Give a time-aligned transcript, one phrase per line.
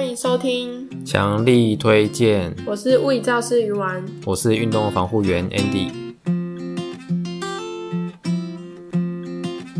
[0.00, 2.56] 欢迎收听，强力推荐。
[2.64, 5.90] 我是物理教师鱼丸，我是运动防护员 Andy。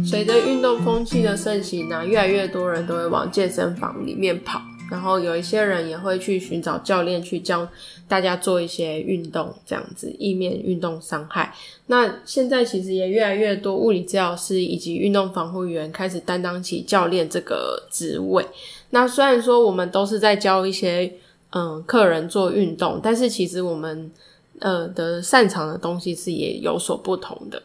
[0.04, 4.60] 随着运动风气的盛行呢，越来越多人都会往健身房里面跑。
[4.90, 7.66] 然后有一些人也会去寻找教练去教
[8.08, 11.54] 大家做一些运动，这样子，以免运动伤害。
[11.86, 18.44] 那现在其实也越来越多物理治疗师以及运动防护员开始担当起教练这个职位。
[18.90, 21.12] 那虽然说我们都是在教一些
[21.52, 24.10] 嗯客人做运动，但是其实我们
[24.58, 27.62] 呃的擅长的东西是也有所不同的。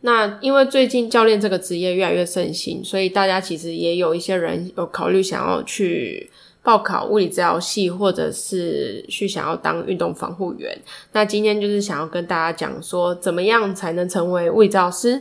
[0.00, 6.28] 那因为最近教练这个职业越来越盛行，所以大家其实也有一些人有考虑想要去。
[6.68, 10.78] 报考物理治疗系，或者是去想要当运动防护员。
[11.12, 15.18] 那今天就是想要跟大家讲说，怎么样才能成为物理治疗师，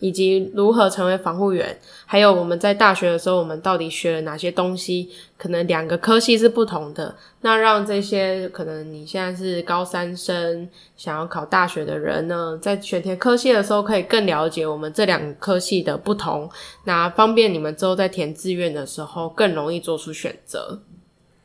[0.00, 1.78] 以及如何成为防护员。
[2.04, 5.08] 还有我们在大学的时候，我们到底学了哪些东西？
[5.36, 7.14] 可能两个科系是不同的。
[7.42, 16.50] 那让这些可能你现在是高三生，想要考大学的人呢，在选填科系的时候，可以更了解我们这两个科系的不同，
[16.86, 20.80] 那方便你们之后在填志愿的时候更容易做出选择。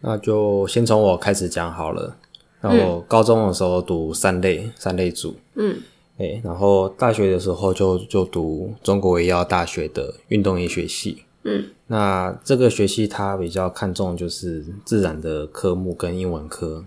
[0.05, 2.13] 那就先从我开始讲好了。
[2.59, 5.77] 那我高中的时候读三类，三类组，嗯，
[6.17, 16.85] 哎，然后大学的时候就就读中国医药大学的运动医学系，嗯，那这个学系它比较看重就是自然的科目跟英文科。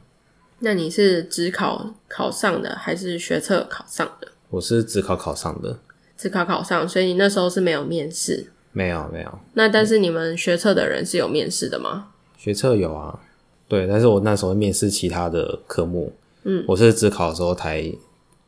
[0.58, 4.28] 那你是只考考上的，还是学测考上的？
[4.50, 5.78] 我是只考考上的，
[6.16, 8.50] 只考考上，所以你那时候是没有面试？
[8.72, 9.38] 没有，没有。
[9.54, 12.08] 那但是你们学测的人是有面试的吗？
[12.46, 13.18] 学测有啊，
[13.66, 16.12] 对，但是我那时候面试其他的科目，
[16.44, 17.92] 嗯，我是只考的时候才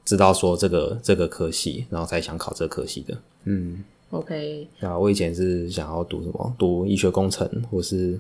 [0.05, 6.55] 知道说这个这个科系，然后才想考这个科系的，嗯，OK，那我以前是想要读什么？
[6.57, 8.17] 读医学工程或是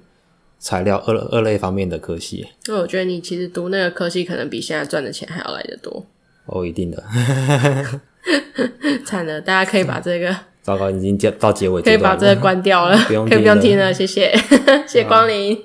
[0.58, 6.04] 材料二二类方面的科系，因为我觉得你其实读那个科系可能比现在赚的钱还要来得多，
[6.46, 7.00] 哦，一定的，
[9.06, 10.36] 惨了，大家可以把这个。
[10.60, 14.36] 糟糕，已经到结尾，可以把这个关掉了，不用可以不用听了，谢谢，
[14.86, 15.56] 谢谢光临。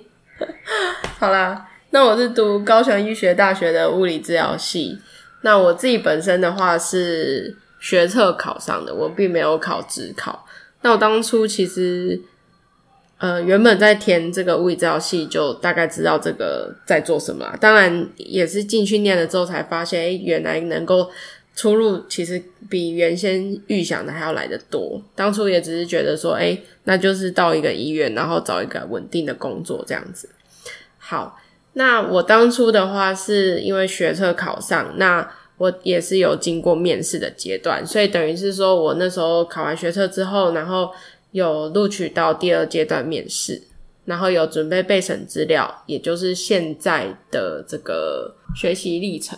[1.20, 5.00] 好啦，那我是读高雄医学大学的物理治疗系。
[5.42, 10.46] 那我自己本身的话是学测考上的，我并没有考指考。
[10.82, 12.22] 那我当初其实，
[13.18, 17.58] 呃，原本在填这个物理治疗系，就大概知道这个在做什么啦。
[17.60, 21.10] 当然，也是进去念了之后才发现，诶，原来能够。
[21.56, 25.00] 出路其实比原先预想的还要来得多。
[25.16, 30.28] 当初也只是觉得说，诶，那就是到一个医院，然后找一个稳定的工作这样子。
[30.98, 31.40] 好，
[31.74, 40.90] 那我当初的话是因为学测考上，那我也是有经过面试的阶段，所以等于是说我那时候考完学测之后，然后
[41.34, 43.62] 有录取到第二阶段面试，
[44.06, 49.38] 然后有准备备审资料，也就是现在的这个学习历程。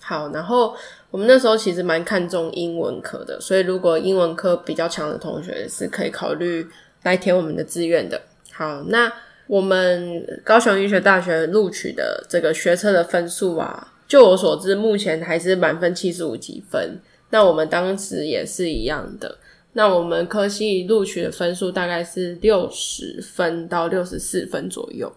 [0.00, 0.76] 好，然后。
[1.12, 6.66] 我们那时候其实蛮看重英文科的，所以如果英文科比较强的同学是可以考虑
[7.02, 8.18] 来填我们的志愿的。
[8.50, 9.12] 好，那
[9.46, 16.98] 我们高雄医学大学录取的这个学测的分数啊，就我所知，目前还是满分七十五几分。
[17.28, 19.36] 那我们当时也是一样的。
[19.74, 25.12] 那我们科系录取的分数大概是六十分到六十四分左右。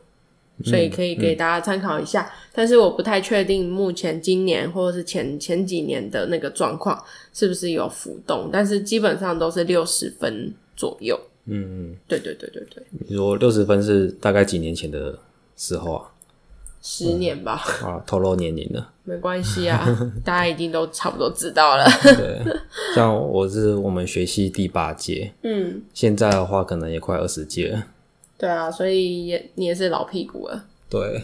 [0.63, 11.19] 所以可以给大家参考一下，嗯嗯、但是我不太确定目前今年或者是前前几年的那个状况是不是有浮动，但是基本上都是六十分左右。
[11.47, 12.83] 嗯嗯，对对对对对。
[13.07, 15.17] 你说六十分是大概几年前的
[15.57, 16.11] 时候啊？
[16.81, 17.61] 十年吧。
[17.83, 18.91] 嗯、啊，透露年龄了。
[19.03, 19.85] 没关系啊，
[20.25, 21.85] 大家已经都差不多知道了。
[22.01, 22.41] 对，
[22.95, 27.85] 像我是我们学系第八届， 嗯，现在的话可能也快二十届了。
[28.37, 30.65] 对啊，所以也你也是老屁股了。
[30.89, 31.23] 对，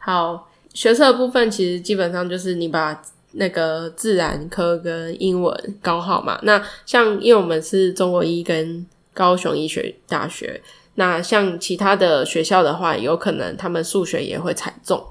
[0.00, 6.38] 好，学测部分其实基本上就是你把那个自然科跟英文搞好嘛。
[6.42, 10.60] 那像因为我们是中国医跟高雄医学大学，
[10.94, 15.04] 那像其他的学校的话，有可能他们数学也会踩中，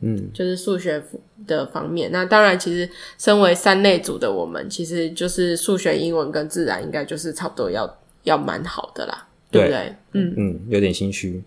[0.00, 1.02] 嗯，就是数学
[1.46, 2.10] 的方面。
[2.12, 2.88] 那当然，其实
[3.18, 9.25] 身为三类组的我们，其实就是数学、英文跟自然，应该就是差不多要要蛮好的啦。
[9.56, 9.94] 对不对？
[10.12, 11.42] 嗯嗯，有点心虚，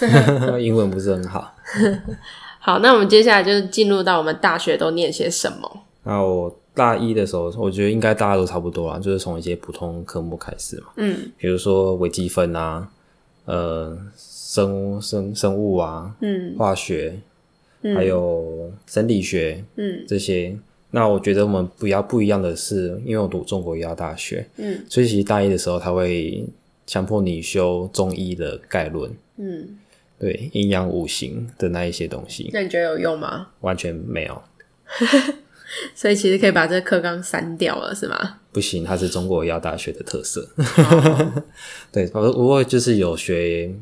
[0.60, 1.54] 英文不是很好。
[2.58, 5.82] 好，那我们接下来就是进入到我们大学都念些什么。
[6.04, 10.86] 那我大一的时候，我觉得应该大家都差不多啦，就是从一些普通科目开始嘛。
[10.96, 12.88] 嗯，比如说微积分啊，
[13.44, 17.18] 呃，生生生物啊，嗯，化学，
[17.82, 20.56] 嗯、还有生理学，嗯，这些。
[20.90, 26.46] 那我觉得我们比较不一样的是，因为我读中国医药大学，嗯，所以其实大一的时候他会。
[26.86, 29.78] 强迫你修中医的概论，嗯，
[30.18, 32.50] 对，阴阳五行的那一些东西。
[32.52, 33.48] 那你觉得有用吗？
[33.60, 34.42] 完全没有。
[35.94, 38.38] 所以其实可以把这个课纲删掉了，是吗？
[38.52, 40.48] 不行，它是中国医药大学的特色。
[40.56, 41.42] 哦、
[41.90, 43.74] 对，不过就是有学，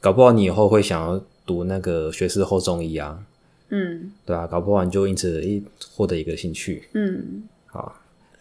[0.00, 3.24] 搞不好你以后会想要读那个学士后中医啊。
[3.70, 5.62] 嗯，对啊，搞不好你就因此一
[5.94, 6.88] 获得一个兴趣。
[6.92, 7.98] 嗯，好。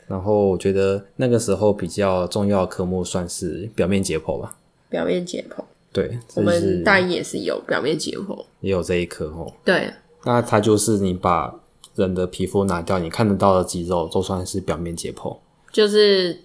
[0.07, 4.57] 然后我觉得那个时候比较重要的科目算是表面解剖吧。
[4.89, 5.61] 表面解剖，
[5.91, 9.51] 对，我们大一也是有表面解剖，也有这一科哦。
[9.65, 9.91] 对，
[10.23, 11.53] 那它就是你把
[11.95, 15.37] 人的皮肤拿掉，你看得到的肌肉，都算是表面解剖。
[15.73, 16.39] 就是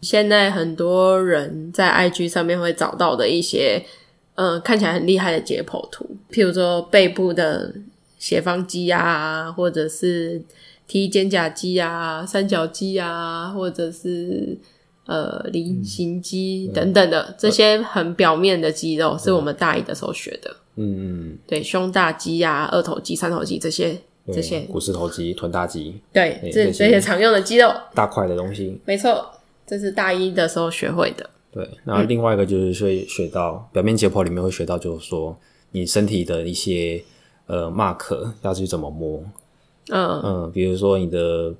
[0.00, 3.80] 现在很多人在 IG 上面会找到的一些，
[4.34, 7.72] 呃，看起来很厉害的解剖图，譬如说背部的
[8.18, 10.42] 斜方肌啊，或者是。
[10.86, 14.56] T 肩胛肌啊，三角肌啊，或者是
[15.06, 20.54] 呃菱形肌等等的、嗯、这些很表面的肌肉，是我们大一的时候学的。
[20.76, 23.96] 嗯嗯，对，胸大肌啊，二头肌、三头肌这些
[24.26, 28.78] 这些，股四头肌、臀大肌，对，这这些常用的肌肉，大块的东西。
[28.84, 29.24] 没错，
[29.66, 31.30] 这是大一的时候学会的。
[31.52, 35.38] 对，然后另外一个就是会学到、嗯、表面解剖里面会学到，就是说
[35.70, 37.00] 你身体的一些
[37.46, 39.22] 呃 mark 要去怎么摸。
[39.88, 41.54] 嗯嗯，比如说你的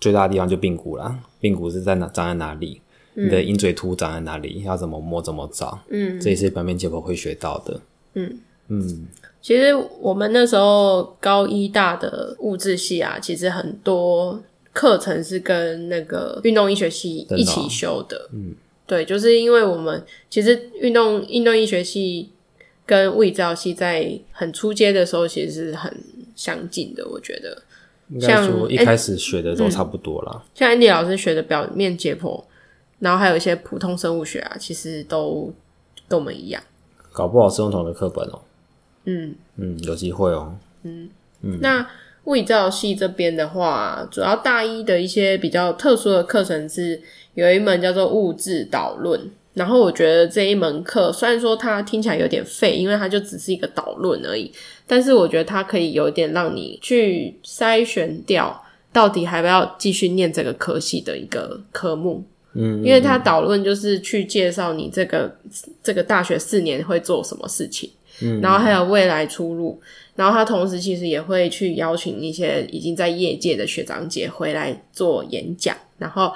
[0.00, 2.80] 最大的地方就髌骨啦，髌骨是在哪长在哪里？
[3.14, 4.64] 嗯、你的鹰嘴突长在哪里？
[4.64, 5.78] 要怎么摸怎么找？
[5.88, 7.80] 嗯，这也是表面解剖会学到的。
[8.14, 9.06] 嗯嗯，
[9.40, 14.42] 其实我们那时候高一大的物质系啊，其实很多
[14.72, 18.18] 课程是跟那个运动医学系一起修的。
[18.18, 18.54] 的哦、嗯，
[18.86, 22.30] 对，就是因为我们其实运动运动医学系
[22.84, 25.96] 跟物理治疗系在很初阶的时候，其实是很。
[26.34, 27.62] 相近的，我觉得，
[28.20, 30.32] 像一开始学的都差不多啦。
[30.34, 32.42] 嗯、像安迪老师学的表面解剖，
[32.98, 35.52] 然后还有一些普通生物学啊，其实都
[36.08, 36.62] 跟我们一样。
[37.12, 38.42] 搞不好是用同的课本哦、喔。
[39.04, 40.58] 嗯嗯，有机会哦、喔。
[40.82, 41.08] 嗯
[41.42, 41.58] 嗯。
[41.60, 41.86] 那
[42.24, 47.00] 物理治疗系这边的话，主要大一的一些比较特殊的课程是
[47.34, 49.30] 有一门叫做物质导论。
[49.54, 54.52] 然后我觉得这一门课虽然说它听起来有点废，因为它就只是一个导论而已。
[54.84, 62.24] 但是我觉得它可以有点让你去筛选掉，到底还要不要继续念这个科系的一个科目。
[62.54, 65.32] 嗯，嗯，因为它导论就是去介绍你这个
[65.84, 67.88] 这个大学四年会做什么事情，
[68.22, 69.80] 嗯，然后还有未来出路。
[70.16, 76.32] 然后它同时其实也会去邀请一些已经在业界的学长姐回来做演讲，然后。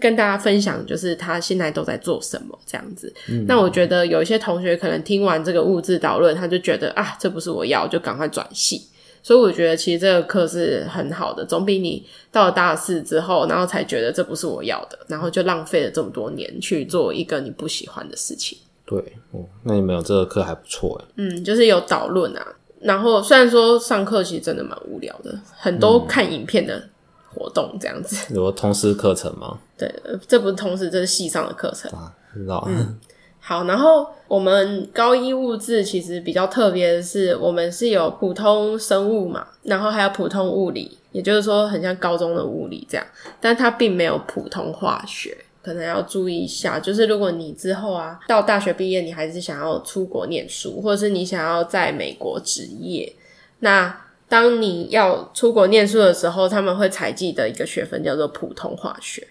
[0.00, 3.12] 跟大家分享，就是他现在都在做什么这样子。
[3.28, 8.80] 嗯、那我觉得有一些同学可能听完这个物质导论，他就觉得啊，这不是我要，就赶快转系。
[9.22, 18.58] 所以我觉得其实这个课是很好的，总比你到了大四之后，然后才觉得这不是我要的，然后就浪费了这么多年去做一个你不喜欢的事情。
[18.84, 18.98] 对，
[19.30, 21.04] 哦，那你们有这个课还不错诶。
[21.16, 22.46] 嗯，就是有导论啊，
[22.80, 26.76] 然后虽然说上课其实真的蛮无聊的，很多看影片的。
[26.76, 26.90] 嗯
[27.34, 29.58] 活动这样子，有通识课程吗？
[29.76, 29.92] 对，
[30.28, 32.12] 这不是通识，这是系上的课程啊。
[32.32, 32.64] 知道。
[32.68, 32.98] 嗯，
[33.40, 43.06] 好，然后我们高一物质其实比较特别的是，我们是有普通生物嘛，然后还有普通物理，也就是说很像高中的物理这样，
[43.40, 46.80] 但它并没有普通化学，可能要注意一下。
[46.80, 53.14] 就是如果你之后啊到大学毕业，你还是想要出国念书，或者是你想要在美国职业，
[53.60, 54.03] 那。
[54.34, 59.24] 当你要出国念书的时候，他们会采集的一个学分叫做普通化学，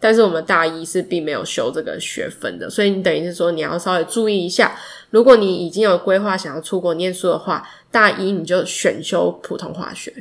[0.00, 4.76] 但是我们大一是并没有修这个学分的，所以你等于是说你要稍微注意一下，
[5.10, 10.12] 如果你已经有规划想要出国念书的话，大一你就选修普通化学，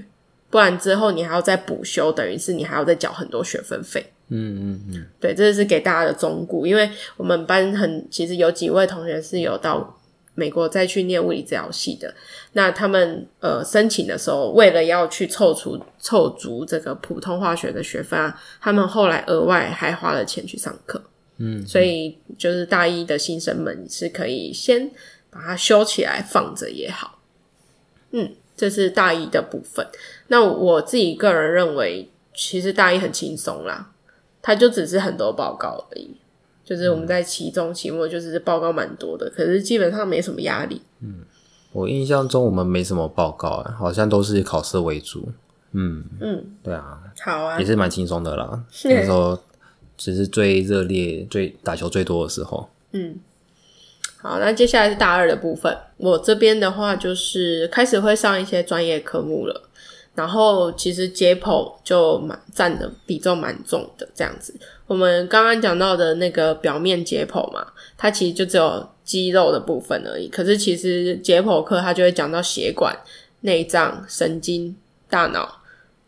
[0.51, 4.06] 不然之后你还要再补修，等于是你还要再缴很多学分费。
[4.29, 9.96] 嗯嗯嗯，对，这是给大家的忠告，因为我们班很其实有几位同学是有到。
[10.38, 12.13] 美国再去念物理治疗系的，
[12.53, 21.01] 那他们呃申请的时候，为了要去凑足凑足这个普通化学的学分啊，他们后来额外还花了钱去上课。
[21.38, 24.91] 嗯，所以就是大一的新生们是可以先
[25.32, 27.20] 把它修起来放着也好。
[28.12, 29.88] 嗯，这是大一的部分。
[30.27, 33.91] 那我自己个人认为，其实大一很轻松啦，
[34.39, 36.15] 它就只是很多报告而已。
[36.68, 40.82] 就是我们在期中、期末就是报告蛮多的，嗯、可是基本上没什么压力。
[41.00, 41.22] 嗯，
[41.72, 45.30] 我印象中我们没什么报告啊，好像都是以考试为主。
[45.72, 48.62] 嗯嗯，对啊，好啊，也是蛮轻松的啦。
[48.70, 49.40] 是那时候
[49.96, 52.70] 只是最热烈、最打球最多的时候。
[52.92, 53.16] 嗯，
[54.18, 55.78] 好，那接下来是大二的部分。
[55.96, 59.64] 我这边的话就是开始会上一些专业科目了。
[60.16, 64.52] 然后其实解剖就蛮占的比重蛮重的这样子。
[64.88, 67.67] 我们刚刚讲到的那个表面解剖嘛，
[67.98, 70.27] 它其实就只有肌肉的部分而已。
[70.27, 72.98] 可是其实解剖课它就会讲到血管、
[73.41, 74.75] 内脏、神经、
[75.10, 75.62] 大脑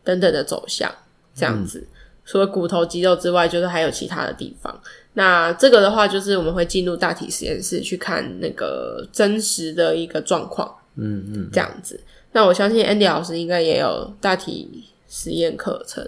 [0.03, 0.89] 等等的走向，
[1.35, 1.79] 这样子。
[1.79, 1.87] 嗯、
[2.25, 4.81] 除了骨头、肌肉之外，就是还有其他的地方。
[5.13, 10.73] 那这个的话，就是我们会进入大体实验室去看那个真实的一个状况。
[10.95, 11.99] 嗯嗯，这样子。
[12.31, 16.05] 那我相信 Andy 老师应该也有大体实验课程。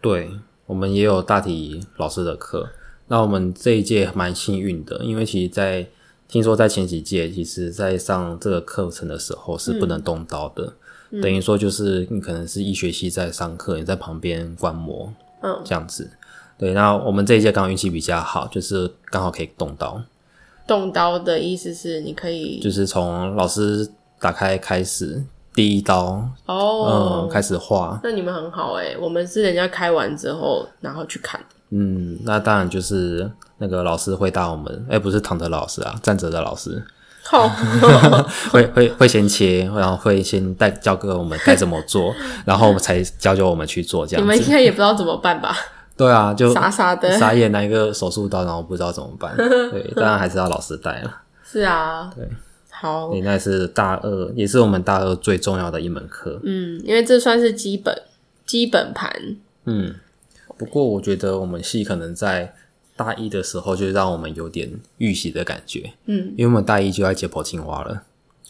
[0.00, 0.30] 对，
[0.70, 2.70] 我们也有大体老师的课。
[3.08, 5.88] 那我们这一届蛮幸运的，因为其实在，在
[6.28, 10.72] 听说在前几届，其实在上这个课程的时候是不能动刀的，
[11.10, 15.12] 嗯、等于说就是你可能是一学期在上课，你在旁边观摩，
[15.42, 16.08] 嗯，这样子。
[16.56, 20.00] 对，那我们这一届刚好运气比较好，就是刚好可以动刀。
[20.68, 25.24] 动刀的意思是你可以，就是从老师打开开始。
[25.54, 27.98] 第一刀哦，嗯，开始画。
[28.02, 31.40] 那你们很好哎，我们是人家开完之后，然后去看。
[31.70, 36.82] 嗯，那当然就是那个老师会带我们，哎不是躺着老师啊，站着的老师。
[37.22, 37.48] 好，
[38.50, 42.12] 会会会先切，然后会先带教给我们该怎么做，
[42.44, 44.22] 然后我们才教教我们去做这样。
[44.22, 45.54] 你们应该也不知道怎么办吧？
[45.96, 49.36] 对啊，就傻傻的，傻眼拿一个手术刀，然后不知道怎么办。
[49.36, 51.14] 对， 当然还是要老师带了。
[51.44, 52.26] 是啊，对。
[52.80, 56.40] 好，你那是大二，也是我们大二最重要的一门课。
[56.44, 57.94] 嗯，因为这算是基本
[58.46, 59.36] 基本盘。
[59.66, 59.94] 嗯，
[60.56, 62.54] 不过我觉得我们系可能在
[62.96, 65.92] 大一的时候就让我们有点预习的感觉。
[66.06, 68.02] 嗯，因为我们大一就要解剖青蛙了。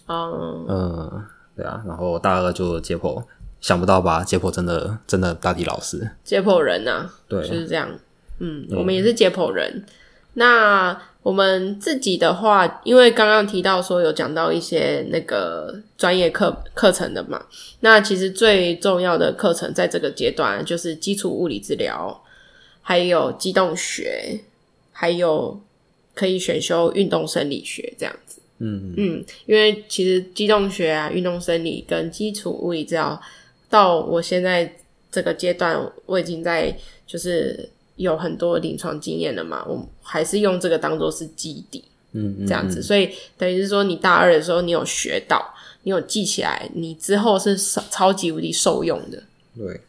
[0.07, 1.25] 哦，嗯，
[1.57, 3.21] 对啊，然后大二就解剖，
[3.61, 4.23] 想不到吧？
[4.23, 7.89] 解剖真的真的大体老师，解剖人啊，对，就是这样。
[8.39, 9.85] 嗯，我们也是解剖人。
[10.35, 17.45] 那我们自己的话，因为刚刚提到说有讲到一些那个专业课课程的嘛，
[17.81, 22.23] 那其实最重要的课程在这个阶段就是基础物理治疗，
[22.81, 24.41] 还有机动学，
[24.93, 25.61] 还有
[26.15, 28.41] 可以选修运动生理学这样子。
[28.59, 33.21] 嗯嗯，因为其实机动学啊、运动生理跟基础物理治疗，
[33.69, 34.75] 到我现在
[35.13, 36.75] 这个阶段，我已经在
[37.07, 37.69] 就是。
[38.01, 45.53] 有很多临床经验了嘛，我还是用这个当做是基底，嗯，嗯，嗯，这样子，所以等于是说，你大二的时候你有学到，
[45.83, 47.55] 你有记起来，你之后是
[47.91, 49.23] 超级无敌受用的。
[49.55, 49.81] 对，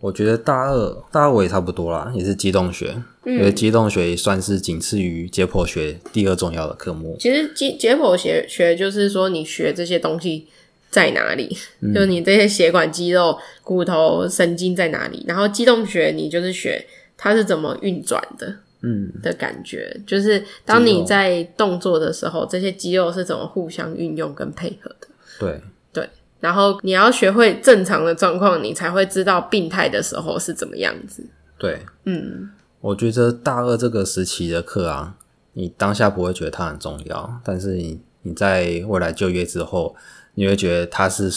[0.00, 2.94] 我觉得大二大二我也差不多啦，也是机动学，
[3.24, 7.16] 嗯，因为机动学也算是仅次于解剖学第二重要的科目。
[7.18, 10.46] 其实解解剖学学就是说你学这些东西
[10.90, 16.86] 在哪里，嗯，就是你这些血管、肌肉、骨头、神经在哪里，然后机动学你就是学。
[17.16, 18.56] 它是怎么运转的？
[18.82, 25.08] 嗯，的感觉就是当你在动作的时候，这些肌肉是怎么互相运用跟配合的？
[25.40, 25.60] 对
[25.92, 26.08] 对，
[26.40, 31.26] 然后你要学会正常的状况，你才会知道病态的时候是怎么样子。
[31.58, 35.16] 对，嗯，我觉得大二这个时期的课啊，
[35.54, 39.96] 你当下不会觉得它很重要，但是你你在未来就业之后，
[40.34, 41.32] 你会觉得它是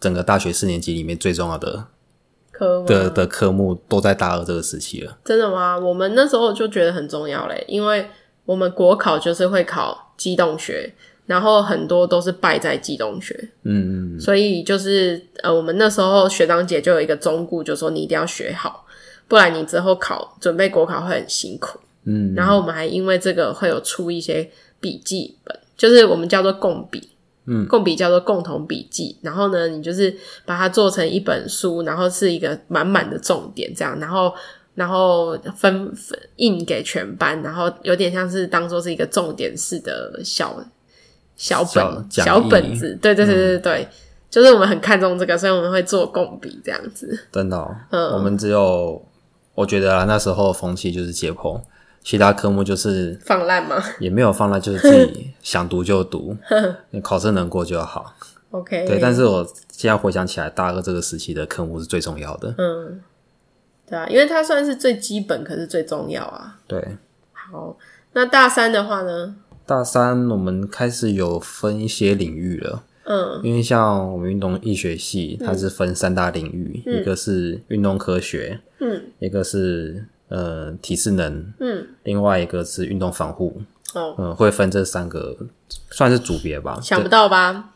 [0.00, 1.86] 整个大学四年级里面最重要的。
[2.86, 5.18] 的的科目都在大二这个时期了。
[5.24, 5.78] 真的吗？
[5.78, 8.08] 我们那时候就觉得很重要嘞，因为
[8.44, 10.92] 我们国考就是会考机动学，
[11.26, 13.34] 然后很多都是败在机动学。
[13.62, 14.20] 嗯嗯。
[14.20, 18.86] 所以就是呃，我们那时候学长姐就有一个忠告，就说你一定要学好，
[19.28, 21.78] 不然你之后考准备国考会很辛苦。
[22.04, 22.34] 嗯。
[22.34, 24.50] 然后我们还因为这个会有出一些
[24.80, 27.09] 笔记本，就是我们叫做共笔。
[27.46, 34.32] 嗯，共笔叫做共同笔记，然后呢，你就是把它做成一本书，然后是一个满满的重点这样，然后
[34.74, 40.62] 然后分分印给全班，然后有点像是当做是一个重点式的小
[41.36, 43.88] 小本小，小本子，对对对对对，嗯，
[44.30, 47.18] 就是我们很看重这个，所以我们会做共笔这样子。
[47.32, 49.02] 真的哦，嗯，我们只有
[49.54, 51.60] 我觉得啊，那时候风气就是解剖。
[52.02, 53.76] 其他科目就是放烂吗？
[53.98, 56.36] 也没有放烂，就是自己想读就读，
[56.90, 58.16] 你 考试能过就好。
[58.50, 58.98] OK，对。
[58.98, 62.54] 但是我现在回想起来，大二这个时期的科目是最重要的。
[62.58, 63.00] 嗯，
[63.86, 66.58] 对啊，因为它算是最基本，可是最重要啊。
[66.66, 66.96] 对。
[67.32, 67.76] 好，
[68.14, 69.36] 那大三的话呢？
[69.66, 72.82] 大三我们开始有分一些领域了。
[73.04, 80.06] 嗯，因为像我们运动医学系，它是分三大领域，嗯、一个是运动科学，嗯，一个是。
[80.30, 83.60] 呃，体适能，嗯，另外一个是运动防护，
[83.94, 85.36] 哦，嗯，会分这三个，
[85.90, 86.80] 算是组别吧。
[86.80, 87.72] 想不到吧？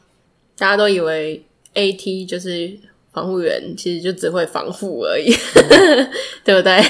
[0.57, 1.45] 大家都以为
[1.75, 2.79] AT 就是
[3.13, 5.35] 防护员，其实就只会防护而已，
[6.45, 6.81] 对不对？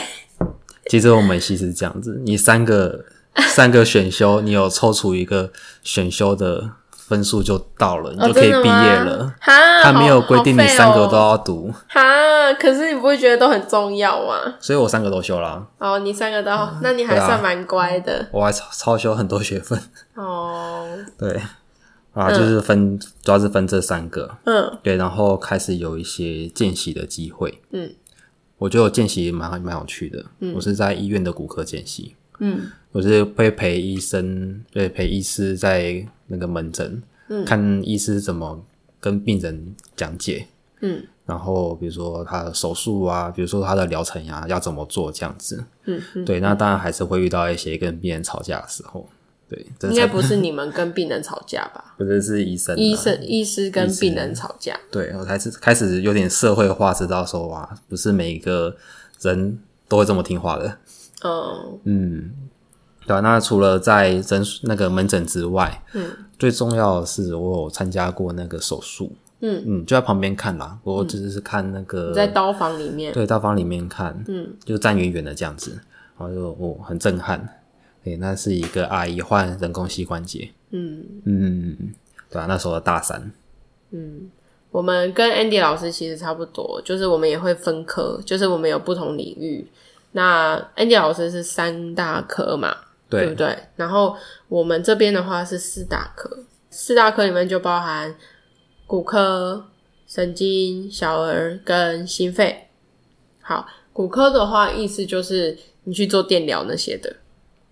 [0.91, 3.07] 其实我们系是这样子，你三个
[3.49, 5.51] 三个选修，你有抽出一个
[5.83, 6.71] 选修的
[7.07, 9.35] 分数就到了，你就可以毕业了。
[9.41, 11.71] 哈，他没有规定你三个都要读。
[11.87, 12.01] 哈，
[12.55, 14.55] 可是你不会觉得都很重要吗？
[14.59, 15.67] 所以我三个都修了。
[15.79, 18.27] 哦，你三个都，那你还算蛮乖的。
[18.33, 19.79] 我还超超修很多学分。
[20.15, 21.39] 哦， 对，
[22.15, 24.39] 啊，就是分，主要是分这三个。
[24.45, 27.61] 嗯，对，然后开始有一些见习的机会。
[27.73, 27.95] 嗯，
[28.57, 30.25] 我觉得我见习蛮蛮有趣的。
[30.41, 32.17] 嗯，我是在医院的骨科见习。
[32.39, 38.65] 嗯，我是会陪医生，对，陪医师在那个门诊，嗯，看医师怎么
[39.01, 40.47] 跟病人讲解，
[40.81, 49.09] 嗯，然后比如说他的手术啊，比如说他的疗程呀，要怎么做这样子，嗯，对，那当然还是会遇到一些跟病人吵架的时候，
[49.49, 51.95] 对，应该不是你们跟病人吵架吧？
[51.99, 58.75] 不是，是医生，医生，医师跟病人吵架，对，我开始开始有点社会化，知道说哇，不是每一个
[59.21, 60.79] 人都会这么听话的。
[61.25, 62.31] 哦，嗯，
[63.07, 69.63] 对啊，那除了在诊那个门诊之外，嗯，最重要的是我有参加过那个手术，嗯。
[69.67, 75.71] 嗯，就在旁边看啦，我只是看那个在刀房里面，对，刀房里面看，嗯，就站远远的这样子，
[76.19, 77.49] 然后就哦很震撼，
[78.05, 81.07] 对，那是一个阿姨换人工膝关节，嗯。
[81.25, 81.77] 嗯，
[82.31, 83.33] 对啊，那时候的大三，
[83.93, 84.29] 嗯，
[84.71, 89.67] 我们跟 Andy 老师其实差不多，就是我们也会分科，就是我们有不同领域。
[90.17, 92.73] 那 Andy 老师是三大科嘛，
[93.11, 93.59] 对，对不对？
[93.75, 94.17] 然后
[94.49, 96.31] 我们这边的话是四大科，
[96.71, 98.15] 四大科里面就包含
[98.87, 99.67] 骨科、
[100.07, 102.69] 神经、小儿跟心肺。
[103.41, 107.17] 好，骨科的话，意思就是你去做电疗那些的，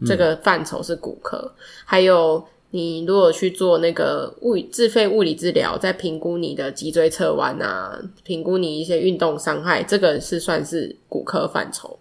[0.05, 1.39] 这个范畴是骨科。
[1.39, 1.51] 嗯、
[1.85, 11.97] 还有你如果去做那个物理自费物理治疗，在评估你的脊椎侧弯啊，评估你一些运动伤害，这个是算是骨科范畴。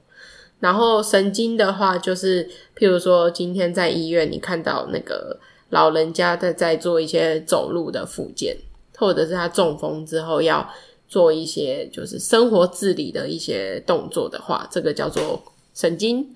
[0.61, 5.37] 然后神经的话，就是譬如说，今天在医院你看到那个
[5.71, 8.55] 老人家在在做一些走路的复健，
[8.95, 10.69] 或者是他中风之后要
[11.07, 15.41] 做一些就是生活自理的一些动作的话，这个叫做
[15.73, 16.33] 神经。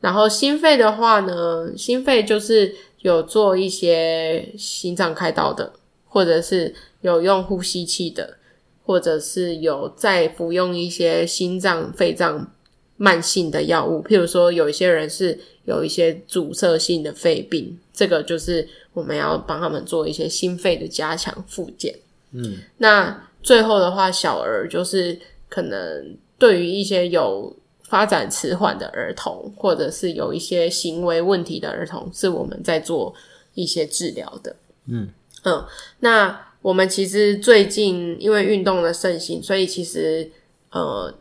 [0.00, 5.70] 然后心肺的话呢，心肺就是有做一些心脏开刀的，
[6.06, 8.38] 或者是有用呼吸器的，
[8.86, 12.50] 或者是有在服用一些心脏、肺脏。
[12.98, 21.94] 慢性的药物，譬如说有一些人是有一些阻塞性的肺病，这个就是我们要帮他们做一些心肺的加强复健。
[22.32, 33.14] 嗯，那最后的话，小儿就是可能对于一些有发展迟缓的儿童，或者是有一些行为问题的儿童，是我们在做
[33.54, 34.56] 一些治疗的。
[34.86, 35.08] 嗯
[35.44, 35.64] 嗯，
[36.00, 40.30] 那我们其实最近因为运动的盛行，所以其实
[40.70, 41.12] 呃。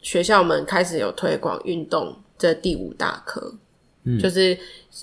[0.00, 3.54] 学校们开始有推广运动这第五大科，
[4.04, 4.56] 嗯，就是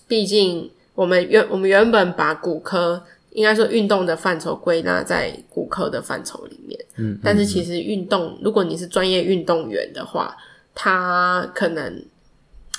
[0.08, 10.36] 毕竟我们原我们原本把骨科应该说运动的范畴归纳在骨科的范畴里面，嗯，但是其实运动，如果你是专业运动员的话，
[10.74, 12.04] 他可能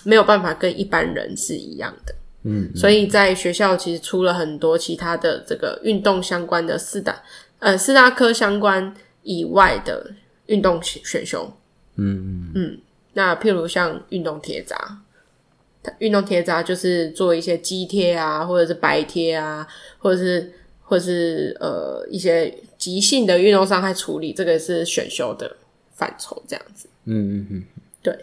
[0.02, 7.22] 没有办法跟一般人是一样的，嗯，所以在学校其实出了很多其他的这个运动相关的四大
[7.58, 10.10] 呃四大科相关以外的
[10.46, 11.52] 运动选修。
[11.96, 12.78] 嗯嗯嗯，
[13.14, 14.98] 那譬如像运动贴扎，
[15.98, 19.66] 运动贴扎就是做一些肌贴啊，或者是白贴啊，
[19.98, 25.56] 或者是或者是呃一些急性的运动伤害处理，这个是选修的
[25.92, 26.88] 范畴，这样子。
[27.04, 27.64] 嗯嗯嗯，
[28.02, 28.18] 对。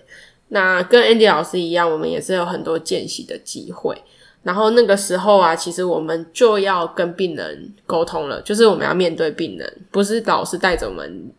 [0.49, 3.99] 那跟 Andy 老师一样，我们也是有很多见习的机会。
[4.43, 11.31] 然后那个时候啊，其实我们就要跟病人沟通了，就是我们要面对病人，不是老师带着我们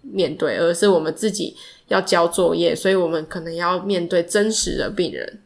[0.00, 1.56] 面对，而是我们自己。
[1.94, 5.40] 要交作业，所以我们可能要面对真实的病人，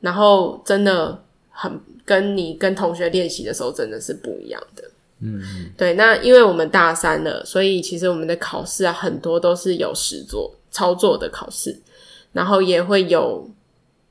[0.00, 4.82] 然后真的很跟你跟同学练习的时候真的是不一样的。
[5.20, 5.40] 嗯，
[5.76, 5.94] 对。
[5.94, 11.78] 那因为我们大三了，所以其实我们的考试啊，很多都是有实作操作的考试，
[12.32, 13.48] 然后也会有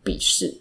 [0.04, 0.54] 笔试。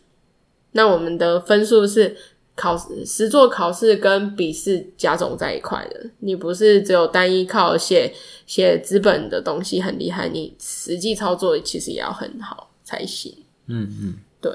[0.72, 2.16] 那我们的分数是。
[2.56, 8.12] 考试、实作考试跟笔试加总在一块的，你不是只有单一靠写
[8.46, 13.34] 写资本的东西很厉害，你实际操作其实也要很好才行。
[13.66, 14.52] 嗯嗯，对。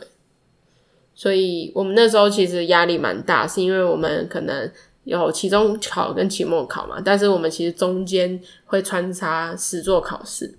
[1.13, 4.71] 所以我们那时候其实压力蛮大，是因为我们可能
[5.03, 10.57] 有期中考跟期末考嘛，但是我们其实中间会穿插实作考试，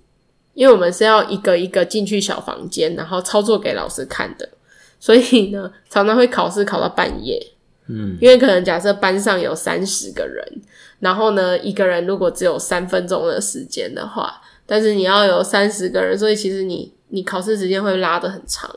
[0.53, 4.47] 因为我们是要一个一个进去小房间，然后操作给老师看的。
[5.01, 7.41] 所以呢，常常会考试考到半夜，
[7.87, 10.61] 嗯，因为可能假设班上有三十个人，
[10.99, 18.69] 然后呢，一个人如果只有三分钟的时间的话，但是你要有三十个人，所以其实你你考试时间会拉得很长，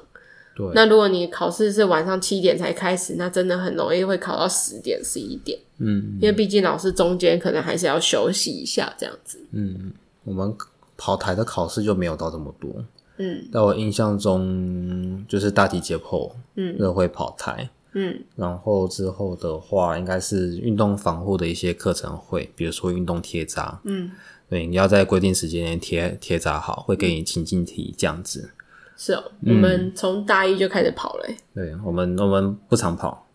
[0.56, 0.66] 对。
[0.74, 5.58] 那如果你考试是晚上七点才开始，那真的很容易会考到十点、十一点。
[5.78, 9.38] 嗯，因为毕竟老师中间可能还是要休息一下，这样子。
[9.52, 9.92] 嗯，
[10.24, 10.56] 我们
[10.96, 12.72] 跑台的考试就没有到这么多。
[13.16, 17.68] 嗯，在我印象中，就是大体解剖，嗯，就会跑台。
[17.96, 23.81] 嗯，然后之后的话，应该是运动防护的一些课程会，比如说运动贴扎。
[23.85, 24.11] 嗯，
[24.50, 28.50] 对，你要在规定时间内贴贴扎好，会给你情境题这样子。
[28.96, 31.29] 是哦，嗯、我们从大一就开始跑了。
[31.55, 33.27] 对，我们我们不常跑，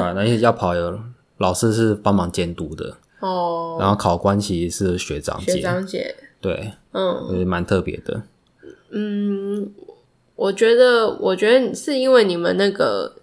[0.00, 0.98] 啊，那些要跑有
[1.36, 3.76] 老师是帮忙监督的哦。
[3.78, 8.22] 然后考官其实是学长姐，学长姐，对，嗯，也蛮特别的。
[8.90, 9.72] 嗯，
[10.36, 13.14] 我觉得，我觉得是因为你们那个。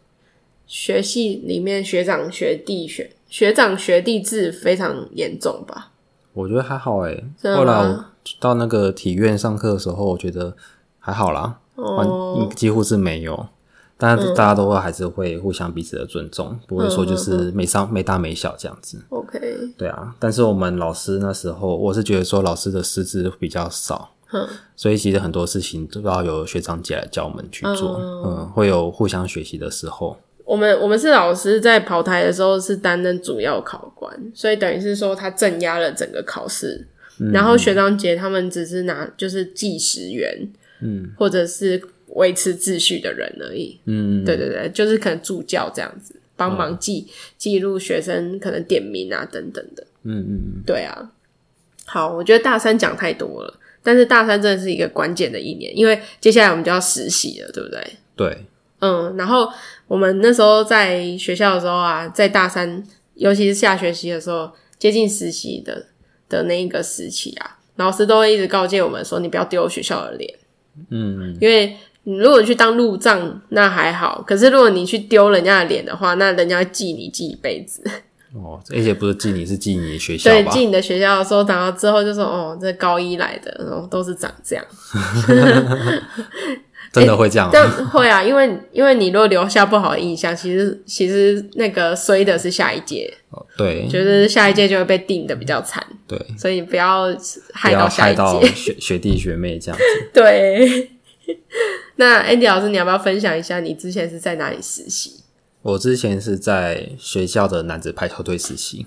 [0.67, 5.91] 学系里面学长学弟学学长学弟制非常严重吧？
[6.34, 7.23] 我觉得还好诶。
[7.43, 8.04] 后来我
[8.39, 10.56] 到那个体院上课的时候，我觉得
[10.97, 13.47] 还好啦，哦，几乎是没有。
[13.95, 18.99] 但是大家都会还是会互相彼此的尊重，嗯、不会说就是没上没大没小这样子。
[19.10, 19.39] OK，
[19.78, 20.15] 对啊。
[20.17, 30.17] 但是我们老师那时候，我是觉得说老师的师资比较少，嗯，所以其实很多事情都要由学长姐来教我们去做，嗯，嗯，会有互相学习的时候。
[30.43, 36.86] 我们我们是老师，在跑台的时候是担任主要考官，所以等于是说他镇压了整个考试，
[37.19, 40.48] 嗯、然后学长姐他们只是拿就是计时员，
[40.82, 51.10] 嗯，或者是维持秩序的人而已，嗯，对对对，就是可能助教这样子，帮忙记记录学生可能点名啊等等的，嗯嗯嗯，对啊，
[51.86, 57.98] 好，我觉得大三讲太多了，但是大三真的是一个关键的一年，因为接下来我们就要实习了，对不对？
[58.17, 58.45] 对，
[58.80, 59.48] 嗯，然后。
[59.88, 65.86] 我们那时候在学校的时候啊，在大三，尤其是下学期的时候，接近实习的
[66.28, 70.34] 的那一个时期啊，老师都会一直告诫我们说：“你不要丢学校的脸。”
[70.89, 77.84] 嗯，因为你如果去当路障，那还好；可是如果你去丢人家的脸的话，那人家会记你记一辈子。
[78.36, 80.36] 哦，而且不是记你，是记你的学校吧？
[80.36, 84.65] 对，记你的学校的时候，等到之后就说：“哦，这高一来的，然后都是长这样。
[86.91, 87.50] ”真的会这样？
[87.52, 93.12] 但会啊，因为因为你如果留下不好的印象，其实其实那个衰的是下一届。
[93.30, 95.86] 哦，对，就是下一届就会被定的比较惨。
[96.08, 97.06] 对，所以不要
[97.54, 99.84] 害到下一届学学弟学妹这样子。
[100.13, 100.91] 对。
[101.98, 105.24] 那 Andy 老师，你要不要分享一下你之前是在哪里实习？
[105.65, 108.86] 我之前是在学校的男子排球队实习。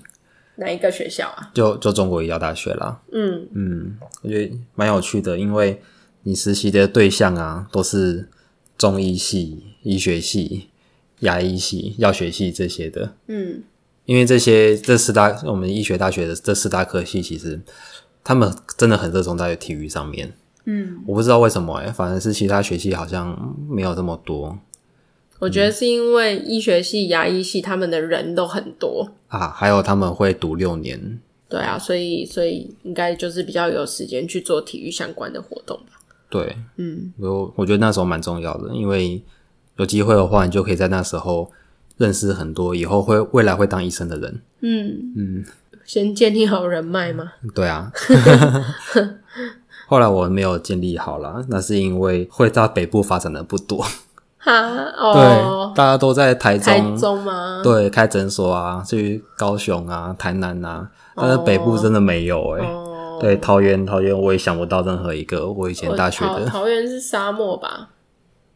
[0.55, 1.51] 哪一个学校啊？
[1.53, 3.01] 就就中国医药大学啦。
[3.11, 5.81] 嗯嗯，我觉得蛮有趣的，因为。
[6.23, 8.27] 你实习的对象啊，都是
[8.77, 10.67] 中医系、医学系、
[11.21, 13.15] 牙医系、药学系这些的。
[13.27, 13.63] 嗯，
[14.03, 17.59] 因为这些这四大我们医学大学的这四大科系，其实
[18.21, 20.33] 他们真的很热衷在体育上面。
[20.65, 24.59] 嗯，我不知道为什么哎、欸，反正是其他学系好像没有这么多。
[25.39, 31.19] 我觉得是因为医学系、牙医系他们的人都很多啊，还有他们会读六年。
[31.47, 35.99] 对啊，所以所以应该就是比较有时间去做体育相关的活动吧。
[36.29, 39.19] 对，嗯，我我觉得那时候蛮重要的，因为
[39.77, 41.49] 有机会的话，你就可以在那时候
[41.97, 44.41] 认识很多以后会未来会当医生的人。
[44.59, 45.45] 嗯嗯，
[45.85, 47.31] 先建立好人脉嘛。
[47.55, 47.91] 对啊，
[49.87, 53.83] 后来我没有建立好啦，那是因为会到北部发展的不多。
[54.41, 54.51] 哈
[54.97, 57.61] 哦，对，大家都在台中，台中吗？
[57.61, 62.67] 对，开诊所啊，去高雄啊、台南啊，但是北部真的没有哎、欸。
[62.67, 62.85] 哦
[63.19, 66.45] 对，桃园，桃园我也想不到任何一个我以前大学的。
[66.45, 67.89] 桃园是沙漠吧？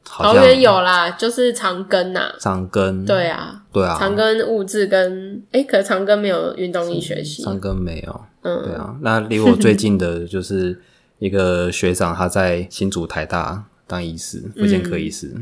[0.06, 2.34] 桃园有啦，就是长庚呐。
[2.40, 3.06] 长庚。
[3.06, 3.98] 对啊，对啊。
[4.00, 7.44] 长庚物质跟哎，可是长庚没有运动医学系。
[7.44, 8.22] 长庚没有。
[8.44, 8.96] 嗯，对啊。
[9.02, 10.82] 那离我最近的就是
[11.20, 15.36] 一个学长，他在新竹台大当医师， 妇产科医师。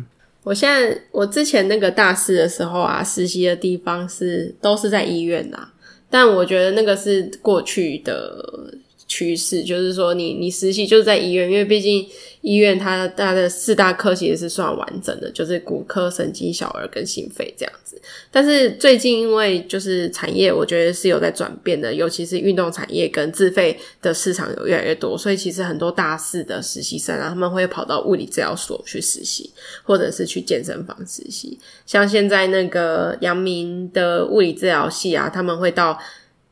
[0.43, 5.69] 我现在我之前那个大四的时候啊，实习的地方是都是在医院呐，
[6.09, 8.73] 但我觉得那个是过去的。
[9.11, 12.07] 趋势就是说你，你实习就是在医院，因为毕竟
[12.39, 18.01] 医院它它的四大科其实是算完整的，就是骨科、神经、小儿跟心肺这样子。
[18.31, 29.51] 但是最近因为就是产业，我觉得是有在转变的，尤其是运动产业跟自费的市场有越来越多，所以其实很多大四的实习生啊，他们会跑到物理治疗所去实习，
[29.83, 31.59] 或者是去健身房实习。
[31.85, 35.99] 像现在那个阳明的物理治疗系啊，他们会到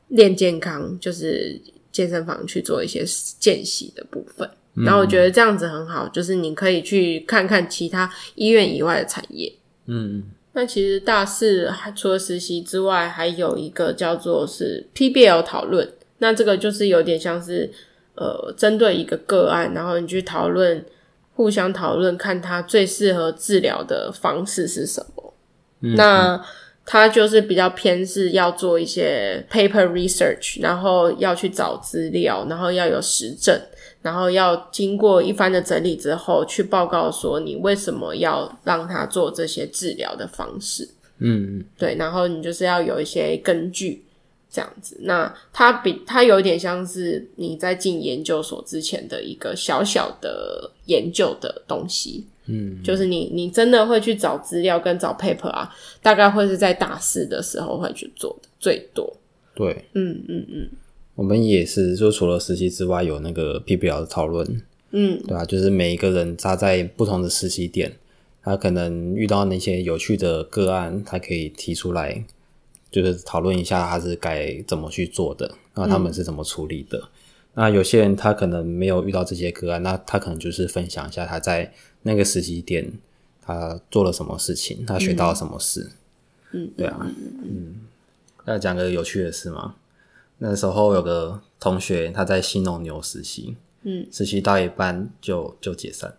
[0.09, 1.61] 练健康，就是。
[1.99, 3.03] 健身房去做一些
[3.39, 9.51] 见习的部分，然后我觉得这样子很好，就是你可以去看看其他医院以外的产业。
[9.87, 17.69] 嗯，那其实大四除了实习之外，还有一个叫做是 PBL 讨论，那这个就是有点像是
[18.15, 20.85] 呃针对一个个案，然后你去讨论。
[21.35, 25.33] 互相讨论，看他最适合治疗的方式是什么。
[25.79, 26.45] 嗯、那
[26.91, 33.55] 他就是比较偏是要做一些 paper research，然后要去找资料，然后要有实证，
[34.01, 40.89] 然后要经过一番的整理之后，去报告说你为什么要让他做这些治疗的方式。
[41.19, 44.03] 嗯，对，然后你就是要有一些根据。
[44.51, 55.69] 这样子，那它比它有点像是你在进研究所之前的一个小小的研究的东西，嗯，就是你你真的会去找资料跟找 paper 啊，
[56.01, 59.15] 大概会是在大四的时候会去做的最多。
[59.53, 60.69] 对，嗯嗯嗯，
[61.15, 67.93] 我们也是，就除了实习之外，有那个 PBL 的讨论，嗯，对啊，就是每一个人扎在不同的实习点，
[68.41, 72.25] 他可能遇到那些有趣的个案，他可以提出来。
[72.91, 76.97] 就是讨论一下他是该怎么去做的，那他们是怎么处理的。
[76.97, 77.09] 嗯、
[77.53, 81.71] 那有些人他可能没有遇到这些个案，那他可能就是分享一下他在
[82.03, 82.91] 那个实习点
[83.41, 85.91] 他做了什么事情，他学到了什么事。
[86.51, 86.99] 嗯，对啊，
[87.43, 87.81] 嗯，
[88.45, 89.75] 要讲个有趣的事吗？
[90.37, 96.13] 那时候有个同学他在新农牛实习，嗯，实习到一半就就解散，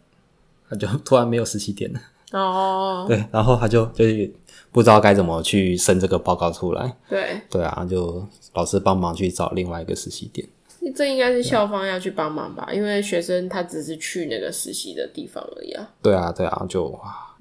[0.68, 2.00] 他就 突然没有实习点了。
[2.32, 4.32] 哦， 对，然后他就就是。
[4.72, 6.96] 不知道该怎么去生这个报告出来。
[7.08, 10.48] 对对啊，就老师帮忙去找另外一个实习点。
[10.94, 12.68] 这应该是校方要去帮忙吧？
[12.72, 15.88] 因为学生他只是去那个实习的地方而已啊。
[16.02, 16.90] 对啊，对啊，就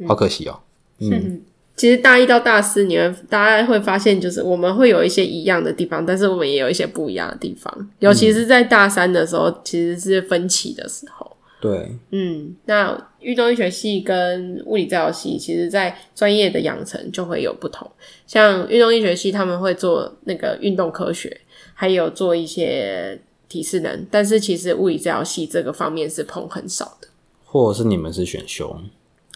[0.08, 0.60] 好可惜哦。
[1.00, 1.42] 嗯，嗯
[1.78, 7.90] 其实大一到大四，你们大家会发现，就是我们会有一些一样的地方，但是我们也有一些不一样的地方。
[8.00, 11.38] 尤其是在大三的时候，嗯、其实是分歧的时候。
[11.62, 17.90] 对，嗯，那运动医学系跟物理治疗系，其实在专业的养成就会有不同。
[18.28, 21.40] 像运动医学系，他们会做那个运动科学，
[21.74, 27.08] 还有做一些体适能，但是其实物理治疗系这个方面是碰很少的。
[27.46, 28.80] 或者是你们是选修？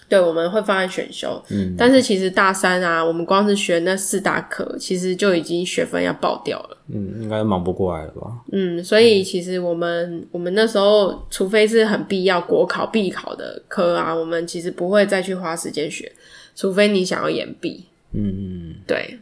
[0.08, 8.38] 对，我们会放在选修，嗯，但是其实大三啊，我们光是学那四大科，其实就已经学分要爆掉了，嗯，应该忙不过来了吧？
[8.52, 16.12] 嗯，所以其实我们、嗯、我们那时候，除非是很必要国考必考的科啊，我们其实不会再去花时间学，
[16.56, 19.18] 除非你想要延毕，嗯嗯，对。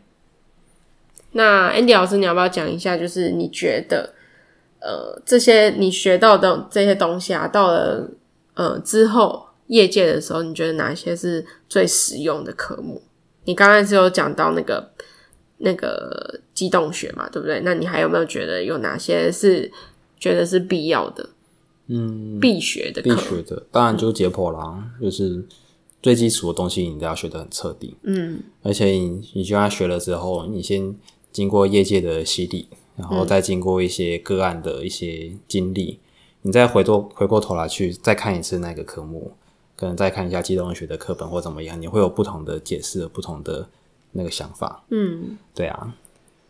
[1.34, 2.98] 那 Andy 老师，你要不要讲一下？
[2.98, 4.14] 就是你觉得，
[4.82, 8.10] 呃，这些你学到的这些东西啊，到了
[8.56, 9.48] 呃之后。
[9.68, 13.02] 业界的时候，你觉得哪些是最实用的科目？
[13.46, 14.92] 你刚才是有讲到那个
[15.60, 17.62] 那个机动学嘛，对不对？
[17.64, 19.72] 那你还有没有觉得有哪些是
[20.20, 21.30] 觉得是必要的？
[21.88, 25.42] 嗯，必学的，必学的，当然就是解剖啦，嗯、就是
[26.02, 27.96] 最基础的东西，你都要学得很彻底。
[28.04, 30.94] 嗯，而且你你就算学了之后，你先
[31.32, 36.00] 经过业界的洗礼，然后再经过一些个案的一些经历，嗯、
[36.44, 39.32] 你再回头回过头来去再看一次那个科目。
[39.78, 43.68] 可能再看一下机动学的课本或怎么样，你会有不同的解释，不同的
[44.12, 44.84] 那个想法。
[44.90, 45.96] 嗯，对啊。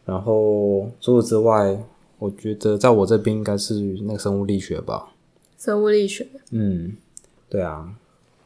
[0.03, 1.81] 然后除此之外，
[2.19, 5.13] 我觉得在我这边应该是那个生物力学吧。
[5.57, 6.27] 生物力学。
[6.49, 6.97] 嗯，
[7.47, 7.95] 对啊。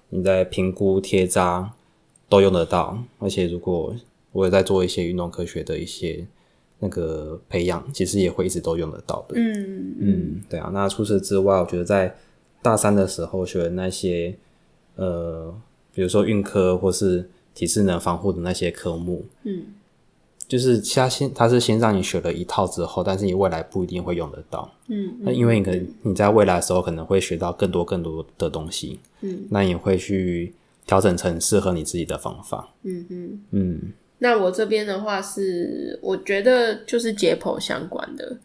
[0.09, 1.73] 你在评估贴扎
[2.29, 3.95] 都用得到，而且如果
[4.33, 6.27] 我也在做一些运动科学的一些
[6.79, 9.35] 那个培养，其实也会一直都用得到的。
[9.37, 10.69] 嗯嗯，对啊。
[10.73, 12.15] 那除此之外，我觉得在
[12.61, 14.35] 大三的时候学的那些。
[14.97, 15.53] 呃，
[15.93, 19.63] 比如说运科或是体适能防护的那些科目，嗯，
[20.47, 30.53] 就是他先他是先让你学了一套之后，但是你未来不一定会用得到，嗯，那因为你可能你在未来的时候可能会学到更多更多的东西，嗯，那你会去
[30.87, 33.81] 调整成适合你自己的方法，嗯嗯嗯。
[34.19, 38.37] 那我这边的话是，我觉得就是解剖相关的，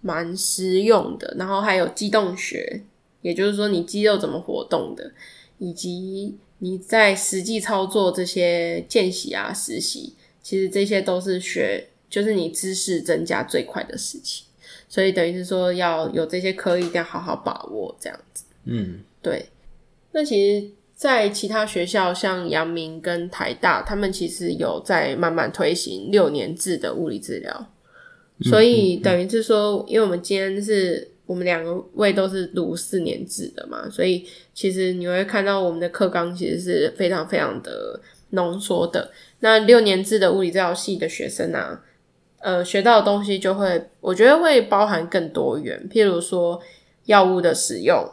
[0.00, 2.82] 蛮实用的，然后还有机动学，
[3.22, 5.12] 也就是说你肌肉怎么活动的。
[5.58, 10.12] 以及你在实际操作这些见习啊、实习，
[10.42, 14.44] 其实这些都是学，就是你知识增加最快的事情。
[14.86, 18.44] 所以等于是说，要有这些科，一定要好好把握这样子。
[18.64, 19.46] 嗯，对。
[20.12, 27.66] 那其实，在其他学校，像阳明跟台大，他们其实有在慢慢推行六年制的物理治疗。
[28.40, 31.12] 所以等于是说，因为我们今天是。
[31.26, 31.60] 我们两
[31.94, 39.10] 位都是读四年制的嘛，所以其实你会看到我们的课纲其实是非常非常的浓缩的。
[39.40, 41.82] 那六年制的物理治疗系的学生啊，
[42.38, 46.62] 呃，学到的东西就会，我觉得会包含更多元，譬如说
[47.06, 48.08] 药物的使用，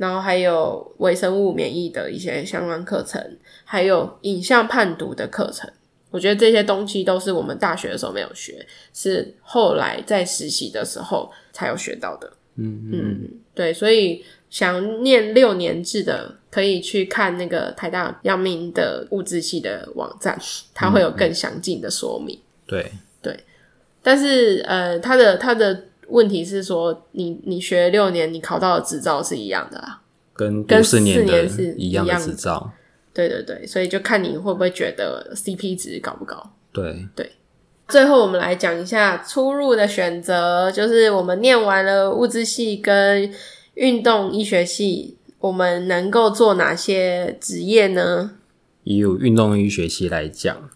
[0.00, 3.22] 然后还有微生物免疫的一些相关课程，
[3.66, 5.70] 还有影像判读的课程。
[6.10, 12.32] 我觉得这些东西都是我们大学的时候没有学，是后来在实习的时候才有学到的。
[12.54, 20.38] 嗯嗯嗯，对，所以想念六年制的，可以去看那个台大阳明的物质系的网站，
[20.72, 22.34] 它会有更详尽的说明。
[22.36, 23.44] 嗯、对对，
[24.02, 30.00] 但是呃，它的它的问题是说，你你学六年，你考到的执照是一样的啦，
[30.34, 32.72] 跟跟四年是一样的执照。
[33.12, 36.52] 对对对，所以就看你会不会觉得 CP 值高不高。
[36.72, 37.32] 对对。
[37.88, 43.28] 最后，我们来讲一下出入的选择，就是我们念完了物资系跟
[43.74, 48.30] 运动医学系，我们能够做哪些职业呢？
[48.84, 50.70] 以运动医学系来讲，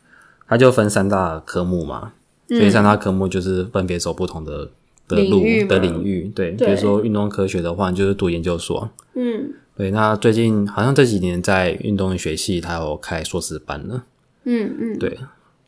[0.49, 2.15] 它就分三大科目嘛，
[2.49, 4.71] 所以三大科目就是分别走不同的
[5.09, 6.31] 的路的领域。
[6.35, 8.91] 对，对比如说运动科学的话，就是读研究所。
[9.15, 9.91] 嗯，对。
[9.91, 14.05] 那最近好像这几年在运动学系，它有开硕士班了。
[14.45, 15.19] 嗯嗯，对。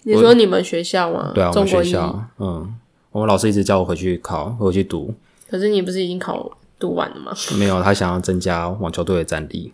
[0.02, 1.32] 你说你们学校吗？
[1.34, 2.28] 对啊，我们学校。
[2.38, 2.74] 嗯，
[3.10, 5.14] 我们老师一直叫我回去考，回去读。
[5.50, 7.32] 可是你不是已经考读完了吗？
[7.58, 9.72] 没有，他想要增加网球队的战力。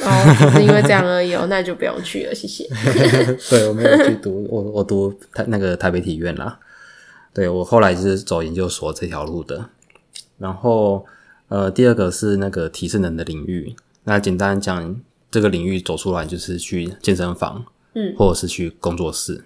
[0.00, 2.66] 哦，是因为这样而已哦， 那就不用去了，谢谢。
[3.50, 6.58] 对，我没有去读，我我读台那个台北体院啦。
[7.34, 9.68] 对，我后来就是走研究所这条路的。
[10.38, 11.04] 然后
[11.48, 13.74] 呃，第二个是那个提升能的领域。
[14.04, 14.96] 那简单讲，
[15.30, 19.44] 这个领域走出来就是去健身房，嗯，或者是去工作室。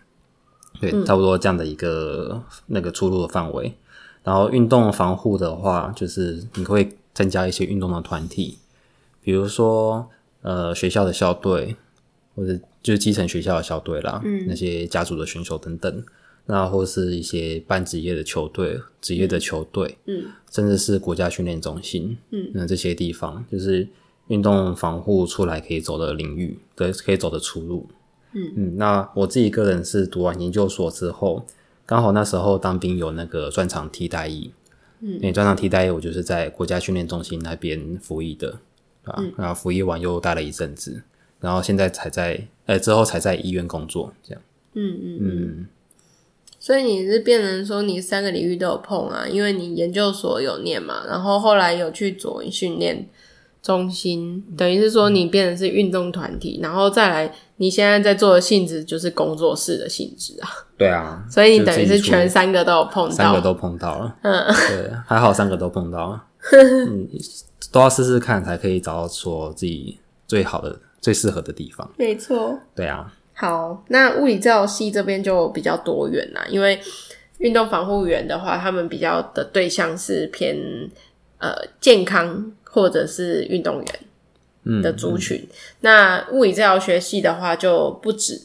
[0.80, 3.74] 对，差不多这样的一个那个出路的范围。
[4.22, 8.58] 然后运动防护的话，就是你会增加一些运动的团体，
[9.22, 10.08] 比如说
[10.42, 11.74] 呃学校的校队，
[12.36, 16.04] 或者就是基层学校的校队啦，嗯，那些家族的选手等等，
[16.50, 23.86] 那或是一些半职业的球队、职业的球队，嗯，甚至是国家训练中心，嗯，那这些地方就是
[24.28, 27.86] 运动防护出来可以走的领域，对，可以走的出路。
[28.32, 28.50] 嗯。
[28.56, 31.44] 嗯，那我自己个人是读完研究所之后，
[31.84, 34.50] 刚好那时候当兵有那个专长替代役，
[35.00, 38.58] 嗯，那专场替代役我就是在国家训练中心那边服役的，
[39.04, 41.02] 啊，嗯、然后服役完又待了一阵子，
[41.40, 45.18] 然后现在才在，呃、欸，之后才在医院工作，这样，嗯嗯。
[45.20, 45.66] 嗯，
[46.68, 53.08] 所以你是变成说你三个领域都有碰啊，因为你研究所有念嘛，然后后来有去做训练。
[53.62, 60.48] 中心等于是说你变成是运动团体，然后再来你现在在做的性质就是工作室的性质啊。
[60.76, 64.14] 对啊， 所以你等于是全三个都有碰到，三个都碰到了。
[64.22, 66.24] 嗯，对，还好三个都碰到了。
[66.52, 67.08] 嗯，
[67.72, 71.90] 都要试试看才可以找到说自己最好的、最适合的地方。
[71.96, 72.58] 没错。
[72.74, 73.10] 对啊。
[73.38, 76.78] 好，那物理治疗系这边就比较多元啦，因为
[77.38, 80.56] 运动防护员的话，他们比较的对象是偏
[81.38, 82.52] 呃健康。
[82.70, 88.42] 或者是运动员的族群，嗯嗯、那物理治疗学系的话就不止。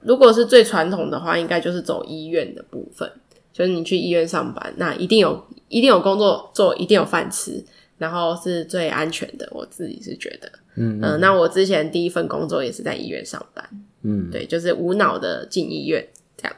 [0.00, 3.10] 如果是最传统的话，应该就是走医院的部分，
[3.52, 7.62] 就是你去医院上班，那一定有一定有工作做，一定有饭吃，
[7.98, 9.46] 然后是最安全的。
[9.50, 13.68] 我自己是觉得，嗯，嗯，呃，那我之前第一份工作也是在医院上班，
[14.06, 16.56] 嗯，对，就是无脑的进医院这样。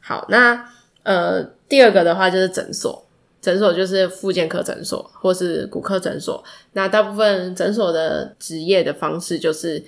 [0.00, 0.68] 好，那
[1.02, 3.04] 呃，第二个的话就是诊所。
[3.40, 6.42] 诊所就是复健科诊所，或是骨科诊所。
[6.72, 9.82] 那大部分诊所的职业的方式就是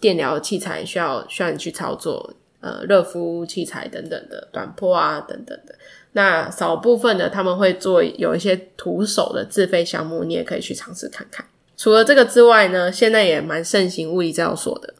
[0.00, 5.74] 电疗器材需要需要你去操作，呃，热敷器材等等的，短波啊等等的。
[6.12, 11.46] 那少部分的他们会做有一些徒手的自费项目，你也可以去尝试看看。
[11.76, 14.94] 除了这个之外呢，现在也蛮盛行物理治疗所的。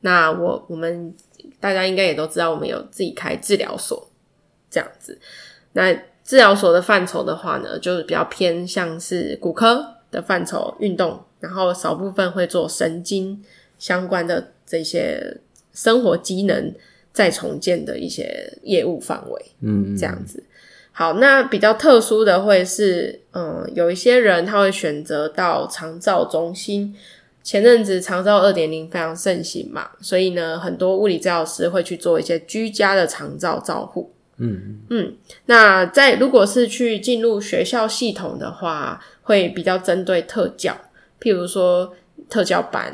[0.00, 1.14] 那我我们
[1.58, 4.08] 大家应该也都知道，我们有自己开治疗所
[4.70, 5.18] 这样子。
[5.72, 5.92] 那
[6.24, 13.42] 治疗所的范畴的话呢，就是比较偏向是骨科的范畴，运动，然后少部分会做神经
[13.78, 15.38] 相关的这些
[15.72, 16.72] 生活机能
[17.12, 20.44] 再重建的一些业务范围，嗯，这样子。
[20.92, 26.94] 好，那比较特殊的会是，嗯，有一些人他会选择到长照中心。
[27.48, 34.12] 前阵子长照二点零非常盛行嘛，所以呢，很多物理治疗师会去做一些居家的长照照护。
[34.36, 40.76] 嗯嗯，那在如果是去进入学校系统的话，会比较针对特教，
[41.18, 41.90] 譬如说
[42.28, 42.92] 特教班，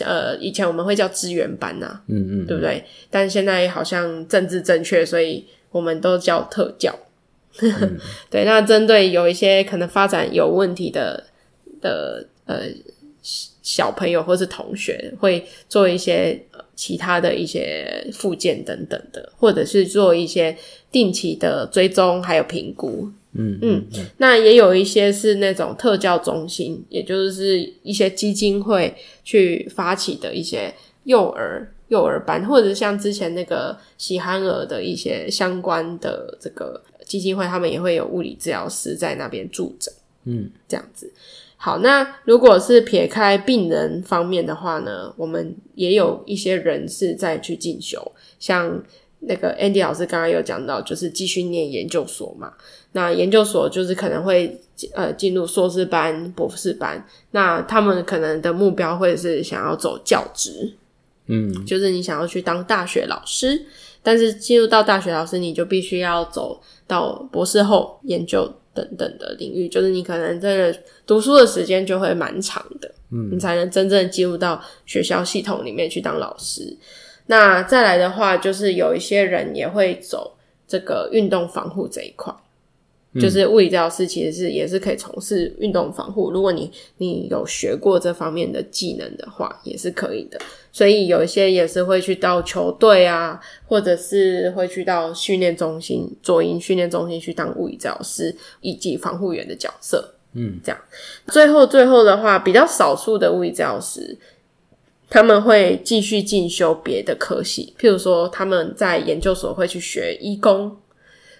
[0.00, 2.84] 呃，以前我们会叫资源班呐，嗯嗯，对不对？
[3.10, 6.92] 但现在好像政治正确，所以我们都叫特教。
[7.60, 7.96] 嗯、
[8.28, 11.26] 对，那针对有一些可能发展有问题的
[11.80, 12.62] 的呃
[13.64, 16.40] 小朋友或是同学，会做一些。
[16.76, 20.56] 其他的一些附件等等的，或者是做一些
[20.90, 28.92] 定期的追踪还有评估，嗯嗯，嗯，那也有一些是那种特教中心，也就是一些基金会
[29.22, 39.94] 去发起的一些幼儿幼儿班，或者像之前那个喜憨儿的一些相关的这个基金会，他们也会有物理治疗师在那边驻诊，
[40.24, 41.12] 嗯，这样子。
[41.56, 48.82] 好，那如果是撇开病人方面的话呢，我们也有一些人是在去进修，像
[49.20, 52.52] 那个 Andy 老师刚刚有讲到，就是继续念研究所嘛。
[52.92, 54.60] 那研究所就是可能会
[54.92, 60.74] 呃进入硕士班、博士班，那他们可能的目标会是想要走教职，
[61.26, 63.64] 嗯，就是你想要去当大学老师，
[64.02, 76.76] 但是进入到大学老师，你就必须要走到博士后研究等等的领域，就是你可能真的读书的时间就会蛮长的，嗯，你才能真正进入到学校系统里面去当老师。
[77.26, 82.34] 那再来的话，就是有一些人也会走这个运动防护这一块。
[83.20, 90.40] 就是物理治疗师其实是也是可以从事运动防护，如果你你有学过这方面的技能的话，也是可以的。
[90.72, 100.14] 所以有一些也是会去到球队啊，或者是会去到训练中心、左营训练中心去当物理治疗师以及防护员的角色。
[100.32, 100.80] 嗯，这样。
[101.28, 104.18] 最后最后的话，比较少数的物理治疗师，
[105.08, 110.76] 他们会继续进修别的科系，譬如说他们在研究所会去学医工。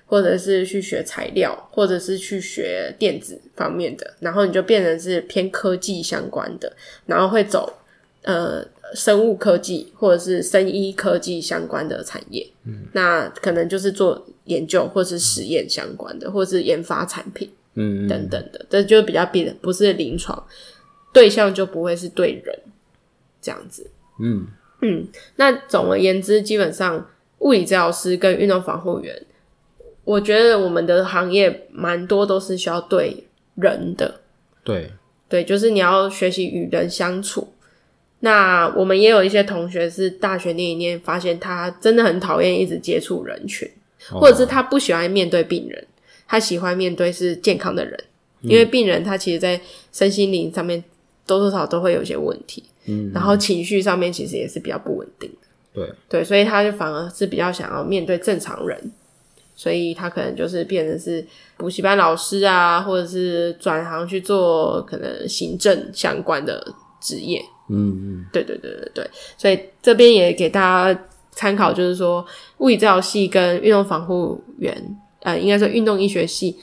[0.07, 6.71] 或者是去学材料，或者是去学电子方面的，然后你就变成是偏科技相关的，
[7.07, 7.73] 然后会走
[8.23, 12.47] 呃生物科技或者是生医科技相关的产业。
[12.65, 20.47] 嗯，那可能就是做研究或是实验相关的，或是研发产品，嗯等等的，这就比较变不是临床
[21.13, 22.57] 对象，就不会是对人
[23.41, 23.91] 这样子。
[24.21, 24.47] 嗯
[24.83, 29.25] 嗯，那总而言之，基本上物理治疗师跟运动防护员。
[30.05, 33.25] 我觉得我们的行业蛮多都是需要对
[33.57, 34.21] 人的，
[34.63, 34.91] 对。
[35.27, 37.49] 对，就是你要学习与人相处。
[38.21, 43.69] 那我们也有一些同学是大学念一念，发现他真的很讨厌一直接触人群，
[44.13, 45.85] 哦，或者是他不喜欢面对病人，
[46.29, 47.99] 他喜欢面对是健康的人，
[48.43, 49.61] 嗯，因为病人他其实在
[49.93, 50.83] 身心灵上面
[51.27, 55.95] 多多少少都会有一些问题，嗯，然后情绪上面其实也是比较不稳定的，对。
[56.09, 58.93] 对，所以他就反而是比较想要面对正常人。
[59.57, 61.25] 所以他可能就是变成是
[61.57, 66.61] 补习班老师啊，或者是转行去做可能行政相关的
[67.01, 67.41] 职业。
[67.71, 68.71] 嗯嗯，对对对。
[68.73, 69.11] 对对。
[69.39, 70.61] 所以这边也给大
[70.93, 71.01] 家
[71.31, 72.27] 参考，就是说
[72.59, 74.77] 物理治疗系跟运动防护员，
[75.21, 76.59] 呃，应该说运动医学系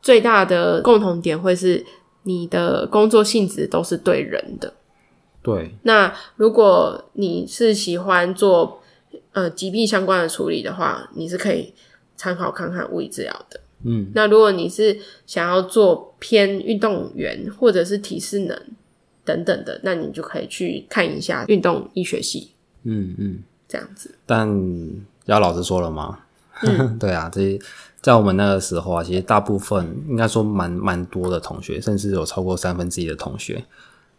[0.00, 1.84] 最大的共同点会是
[2.22, 4.20] 你的工作性质都是对。
[4.20, 4.72] 人的。
[5.42, 5.74] 对。
[5.82, 8.80] 那如果你是喜欢做
[9.32, 11.74] 呃疾病相关的处理的话，你是可以。
[12.18, 18.60] 参考看看物理治疗的，嗯，那如果你是想要做偏运动员或者是体适能
[19.24, 22.50] 等等的，那你就可以去看一下运动医学系，
[22.82, 23.38] 嗯嗯，
[23.68, 24.12] 这样子。
[24.26, 24.48] 但
[25.26, 26.18] 要老实说了吗？
[26.62, 27.56] 嗯、 对啊，这些
[28.02, 33.64] 在我们那个时候啊，其实大部分应该说蛮蛮多的同学，甚至有超过三分之一的同学，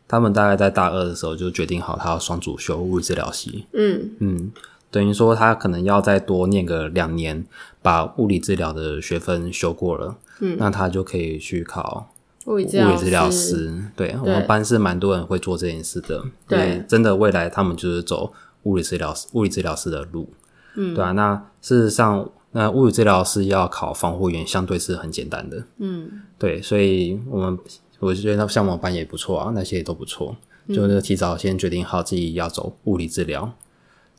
[0.08, 3.66] 他们大概在大二的时候就决定好，他要双主修物理治疗系。
[3.74, 4.52] 嗯嗯。
[4.92, 7.46] 等于说，他可能要再多念个两年，
[7.82, 12.12] 把物理治疗的学分修过了，嗯，那他就可以去考
[12.46, 12.78] 物理治
[13.10, 13.84] 疗师。
[13.96, 16.24] 对，我们班是蛮多人会做这件事的。
[16.48, 18.34] 对，真的未来他们就是走
[18.64, 20.28] 物理治疗师、物理治疗师的路。
[20.76, 21.12] 嗯，对啊。
[21.12, 25.64] 那事实上，那物理治疗师要考防护员，相对是很简单的。
[25.78, 26.10] 嗯，
[26.40, 27.60] 对，所以我们
[28.00, 30.36] 我就觉得像我们班也不错啊，那些也都不错，
[30.68, 33.54] 就是提早先决定好自己要走物理治疗。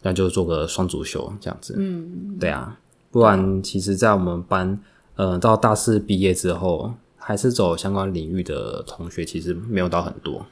[0.03, 2.79] 那就做个双主修这样子，嗯，对啊，
[3.11, 4.79] 不然其实，在我们班，
[5.17, 10.47] 呃，到大四毕业之后，还是走相关领域的同学，其实没有到很多。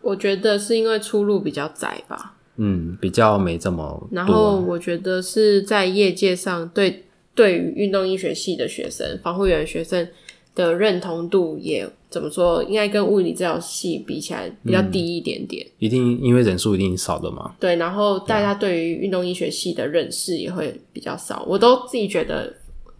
[0.00, 4.08] 我觉得是因为出路比较窄吧，嗯，比较没这么。
[4.10, 10.08] 然后我觉得是在业界上，对对于运动医学系的学生、防护员的学生
[10.58, 11.88] 的认同度也。
[12.10, 12.64] 怎么说？
[12.64, 15.62] 应该跟物理治疗系比起来比较低一点点。
[15.66, 17.54] 嗯、一定因为人数一定少的嘛。
[17.60, 21.44] 对，然后大家对于运动医学系的认识也会比较少。
[21.46, 22.50] 我都自己觉得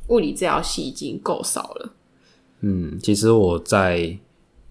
[0.09, 1.95] 物理治疗系已经够少了。
[2.61, 4.15] 嗯，其实我在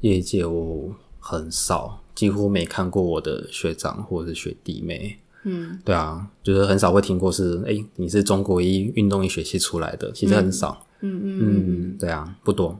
[0.02, 5.18] 业界我很少，几乎没看过我的学长或者是学弟妹。
[5.46, 10.80] 嗯，对啊，就是很少会听过是哎、欸，你是中国医运动医学系出来的，其实很少。
[11.02, 12.80] 嗯嗯嗯，嗯，对啊，不多。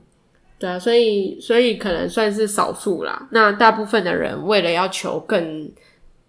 [0.58, 3.28] 对啊，所以所以可能算是少数啦。
[3.30, 5.62] 那大部分的人为了要求更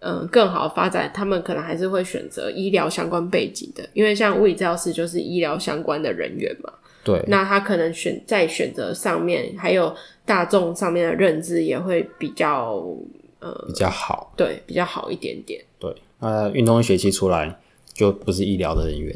[0.01, 6.71] 嗯、呃、更好的发展，他们可能还是会选择医疗相关背景的，因为像物理治疗师就是医疗相关的人员嘛。
[7.03, 12.85] 对，那他可能选在选择上面，还有大众上面的认知也会比较
[13.39, 15.59] 呃比较好，对，比较好一点点。
[15.79, 17.57] 对，那，运动医学期出来
[17.93, 19.15] 就不是医疗的人员。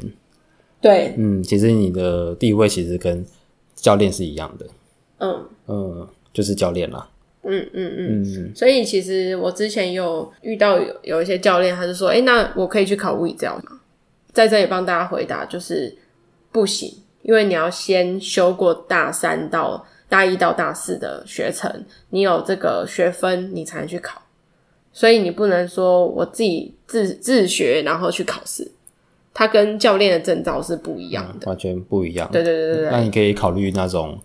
[0.84, 3.26] 对，嗯，其实你的地位其实跟
[3.74, 4.68] 教练是一样的。
[5.20, 7.10] 嗯嗯，就是教练啦。
[7.44, 13.80] 嗯嗯嗯，嗯，所以其实我之前有遇到有有一些教练，他就说：“哎、欸，那我可以去考物理治疗吗？”
[14.34, 15.96] 在这里帮大家回答，就是
[16.52, 24.22] 不行，因为你要先修过大三到大一到大四的学程，你有这个学分，你才能去考。
[24.92, 28.70] 所以你不能说我自己自自学，然后去考试，
[29.34, 32.30] 它跟教练的证照是不一样的，嗯、完全不一样。
[32.32, 34.20] 对对对对对，那你可以考虑那种。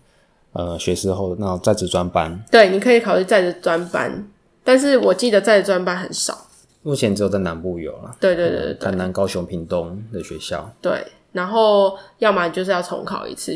[0.51, 4.27] 呃，学士后那种在职专班，对，你可以考虑在职专班，
[4.63, 6.35] 但是我记得在职专班很少，
[6.81, 8.15] 目前只有在南部有了。
[8.19, 10.67] 对对对对，台南、高雄、屏东的学校。
[10.81, 13.55] 对，然后要么就是要重考一次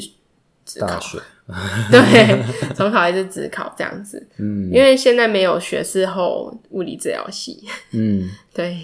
[0.80, 1.20] 大学，
[1.92, 2.44] 对，
[2.76, 4.26] 重考还是只考这样子。
[4.38, 8.78] 嗯，因为现在没有学士后物理治疗系，嗯， 对，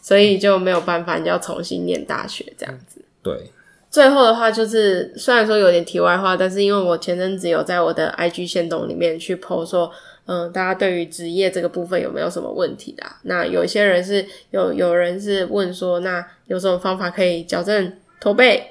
[0.00, 3.02] 所以就没有办法，你要重新念大学这样子。
[3.22, 3.50] 对。
[3.90, 9.90] 最后的话就是，虽然说有点题外话，但是因为我前阵子有在我的 IG 线动里面去 po 说，
[10.26, 13.18] 嗯，大家对于职业这个部分有没有什么问题啦？
[13.22, 18.64] 那有一些人是有有人是问说，那有什么方法可以矫正驼背？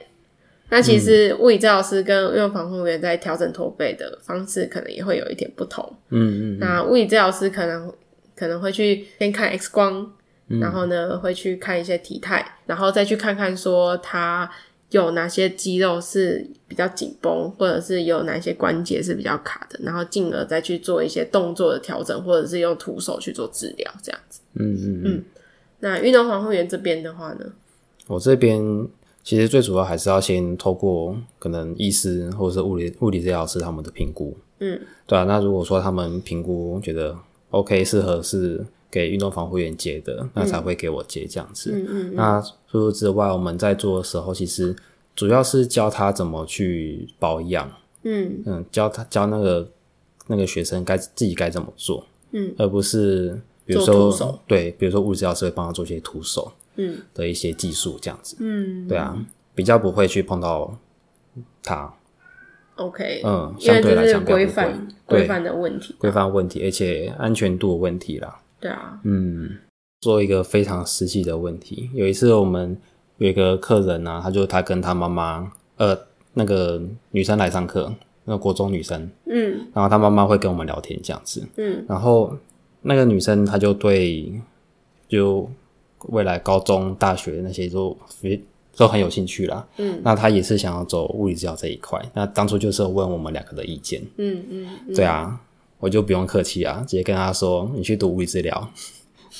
[0.70, 5.84] 那其实物理治疗师跟运动防护员在调整驼背的方式可能也会有一点不同。
[6.10, 6.60] 嗯，嗯嗯。
[6.60, 7.92] 那物理治疗师可能
[8.36, 10.12] 可能会去先看 X 光，
[10.48, 14.50] 嗯、然后呢会去看一些体态，然后再去看看说他。
[14.92, 24.42] 有哪些肌肉是比较紧绷，或者是有哪些关节是比较卡的，然后进而再去做一些动作的调整，或者是用徒手去做治疗，这样子。
[24.56, 25.24] 嗯嗯嗯。
[25.82, 27.46] 那运动防护员这边的话呢？
[28.08, 28.60] 我这边
[29.24, 34.36] 其实最主要还是要先透过可能医师或者是物理物理治疗师他们的评估。
[34.60, 35.24] 嗯，对啊。
[35.24, 37.18] 那如果说他们评估觉得
[37.52, 38.66] OK，适合是。
[38.92, 41.70] 给运动防护员接的，那才会给我接这样子。
[41.72, 42.16] 嗯嗯，嗯。
[42.16, 44.76] 那除此之外，我们在做的时候，其实
[45.16, 47.72] 主要是教他怎么去保养。
[48.02, 49.70] 嗯嗯，教他教那个
[50.26, 52.04] 那个学生该自己该怎么做。
[52.32, 56.98] 嗯，而不是比如说对，比如说物理治疗师会帮他做一些徒手嗯。
[57.14, 58.38] 的一些技术这样子。
[58.40, 59.16] 嗯，对啊，
[59.54, 60.76] 比较不会去碰到
[61.62, 61.94] 他。
[62.76, 68.40] OK，嗯，相对来讲规范规范的问题，规范问题，而且安全度的问题啦。
[68.62, 69.58] 对啊，嗯，
[70.00, 71.90] 做一个非常实际的问题。
[71.94, 72.78] 有一次我们
[73.18, 75.98] 有一个客人啊，他就他跟他妈妈，呃，
[76.34, 82.34] 那个女生来上课，那个国中女生，嗯，然后他妈妈会跟我们聊天这样子，嗯，然后
[82.82, 84.42] 那个女生她就对
[85.10, 85.50] 就
[86.08, 87.98] 未来高中、大学那些都
[88.76, 92.02] 都很有兴趣啦，嗯，那他也是想要走物理治疗这一块。
[92.14, 95.40] 那当初就是问我们两个的意见，嗯嗯，嗯，对啊。
[95.82, 98.70] 我就不用客气啊，直接跟他说：“你去读物理治疗。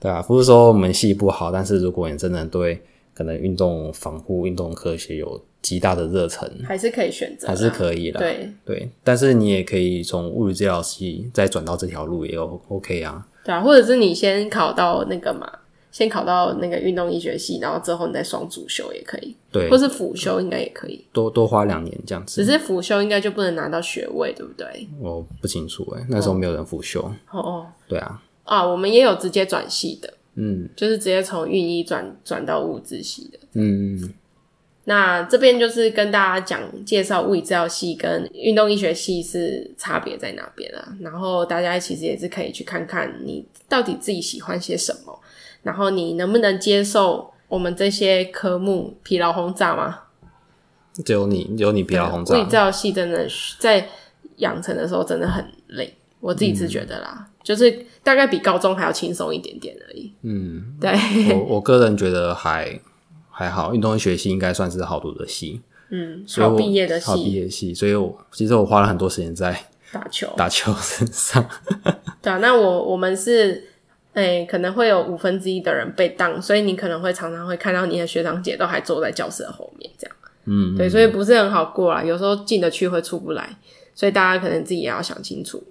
[0.00, 2.82] 对啊，不是说我们系不好，但是如果你真的对
[3.14, 8.18] 可能运动防护、运动科学有极大的热忱，还是可以选择，还是可以的。
[8.18, 13.24] 对对，但是你也可以从物理治疗系再转到这条路，也有 OK 啊。
[13.46, 15.50] 对啊，或者是你先考到那个嘛。
[15.92, 22.44] 先考到那个运动医学系，然后之后你再双主修也可以，对，或是辅修应该也可以，多多花两年这样子。
[22.44, 24.86] 只是辅修应该就不能拿到学位，对不对？
[25.00, 27.00] 我不清楚诶，那时候没有人辅修。
[27.30, 34.12] 哦哦，对啊，啊，我们也有直接转系的，嗯，就是直接从运医转转到物质系的，嗯。
[34.88, 45.20] 那这边就是跟大家讲介绍物理治疗系跟运动医学系是差别在哪边啊，然后大家其实也是可以去看看你到底自己喜欢些什么。
[45.64, 50.02] 然后你能不能接受我们这些科目疲劳轰炸吗？
[51.04, 52.36] 只有你，只有你疲劳轰炸。
[52.36, 53.26] 物理治疗系真的
[53.58, 53.88] 在
[54.36, 60.12] 养成的时候真的很累，我自己是觉得啦，嗯、就是大概比高中还要轻松一点点而已。
[60.22, 60.92] 嗯，对。
[61.34, 62.80] 我我个人觉得还
[63.36, 65.60] 还好，运动医学系应该算是好读的系。
[65.90, 67.74] 嗯，好毕业的系，好毕业系。
[67.74, 71.46] 所以我其实我花了很多时间在打球， 打球身上。
[72.22, 73.70] 对啊，那我我们是。
[74.16, 80.16] 哎、欸，可能会有五分之一的人被当，所以你可能会常常会看到你的学长姐都还坐在教室的后面，这样。
[80.46, 82.02] 嗯，对，所以不是很好过啦。
[82.02, 83.58] 有时候进得去会出不来，
[83.94, 85.62] 所以大家可能自己也要想清楚。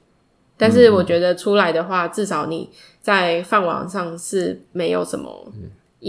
[0.57, 2.70] 但是我觉得出来的话，嗯、至少你
[3.01, 5.51] 在饭网上是没有什么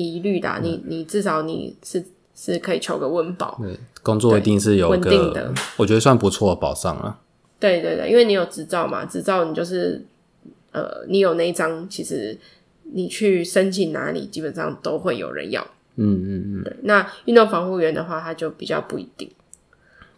[0.05, 3.59] 疑虑的、你你至少你是是可以求个温饱。
[3.63, 7.19] 对，工作一定是有稳定的，我觉得算不错的保障啊。
[7.59, 10.05] 对对对，因为你有执照嘛，执照你就是。
[10.73, 12.39] 呃，你有那一张，其实
[12.93, 15.67] 你去申请哪里，基本上都会有人要。
[15.95, 16.65] 嗯嗯嗯。
[16.65, 19.31] 对，那运动防护员的话，他就比较不一定。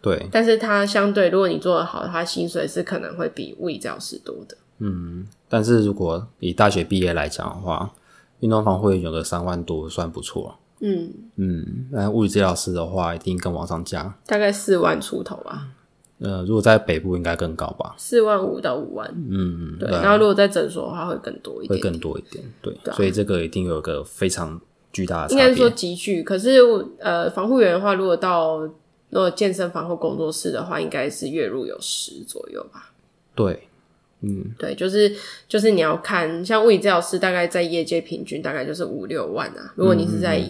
[0.01, 0.27] 对。
[0.29, 4.57] 但是他相对，如果你做得好的，他薪水是可能会比物理教师多的。
[4.79, 7.89] 嗯，但是如果以大学毕业来讲的话，
[8.39, 10.57] 运动防护员有个三万多，算不错。
[10.81, 15.67] 嗯嗯，那物理治疗师的话，一定更往上加，大概四万出头吧。
[16.19, 19.09] 呃，如果在北部应该更高吧，四万五到五万。
[19.29, 19.89] 嗯，对。
[19.89, 22.43] 然后如果在诊所的话，会更多一点，会更多一点。
[22.61, 24.59] 对，所以这个一定有一个非常
[24.91, 25.31] 巨大的。
[25.31, 26.59] 应该是说急剧，可是
[26.99, 28.71] 呃，防护员的话，如果到如
[29.11, 32.91] 果健身房或工作室的话，应该是月入有十左右吧。
[33.33, 33.68] 对，
[34.21, 35.15] 嗯，对，就是
[35.47, 39.73] 就是你要看，像物理治疗师大概在业界平均大概就是五六万啊。
[39.75, 40.43] 如果你是在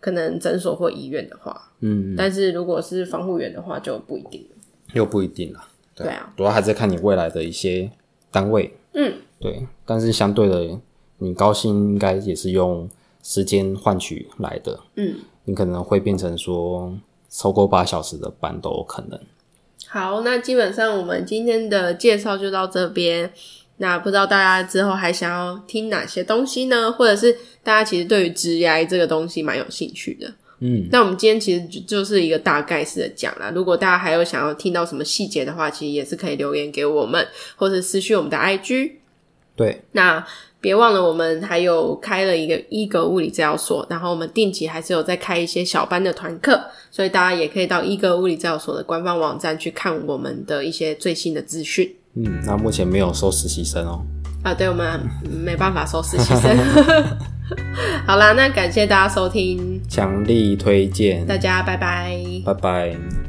[0.00, 4.46] 可能诊所或医院的话，嗯，但是如果是防护员的话就不一定。
[4.92, 5.60] 又不一定了，
[5.94, 7.90] 对，对啊，主要还是看你未来的一些
[8.30, 10.78] 单位，嗯，对，但是相对的，
[11.18, 12.88] 你高薪应该也是用
[13.22, 16.96] 时间换取来的，嗯，你可能会变成说
[17.28, 19.18] 超过八小时的班都有可能。
[19.94, 23.32] 好，那基本上我们今天的介绍就到这边，
[23.76, 26.90] 那不知道大家之后还想要听哪些东西呢？
[26.90, 27.32] 或者是
[27.62, 30.26] 大家其实对于职涯这个东西蛮有兴趣的。
[30.58, 33.52] 嗯，那我们今天其实就就是一个大概式的讲啦。
[33.54, 37.24] 如果大家还有想要听到什么细节的话，其实也是可以留言给我们，
[37.54, 38.94] 或者私讯我们的 IG。
[39.54, 40.26] 对，那
[40.64, 46.58] 别忘了我们还有开了一个一格物理治疗所，然后我们定期还是有在开一些小班的团课，
[46.90, 51.94] 所以大家也可以到一格物理治疗所的官方网站去看我们的一些最新的资讯。
[52.14, 54.02] 嗯，那目前没有收实习生哦。
[54.42, 54.98] 啊，对，我们
[55.44, 56.56] 没办法收实习生。
[58.06, 63.23] 好啦，那感谢大家收听，强力推荐，大家拜拜，拜拜。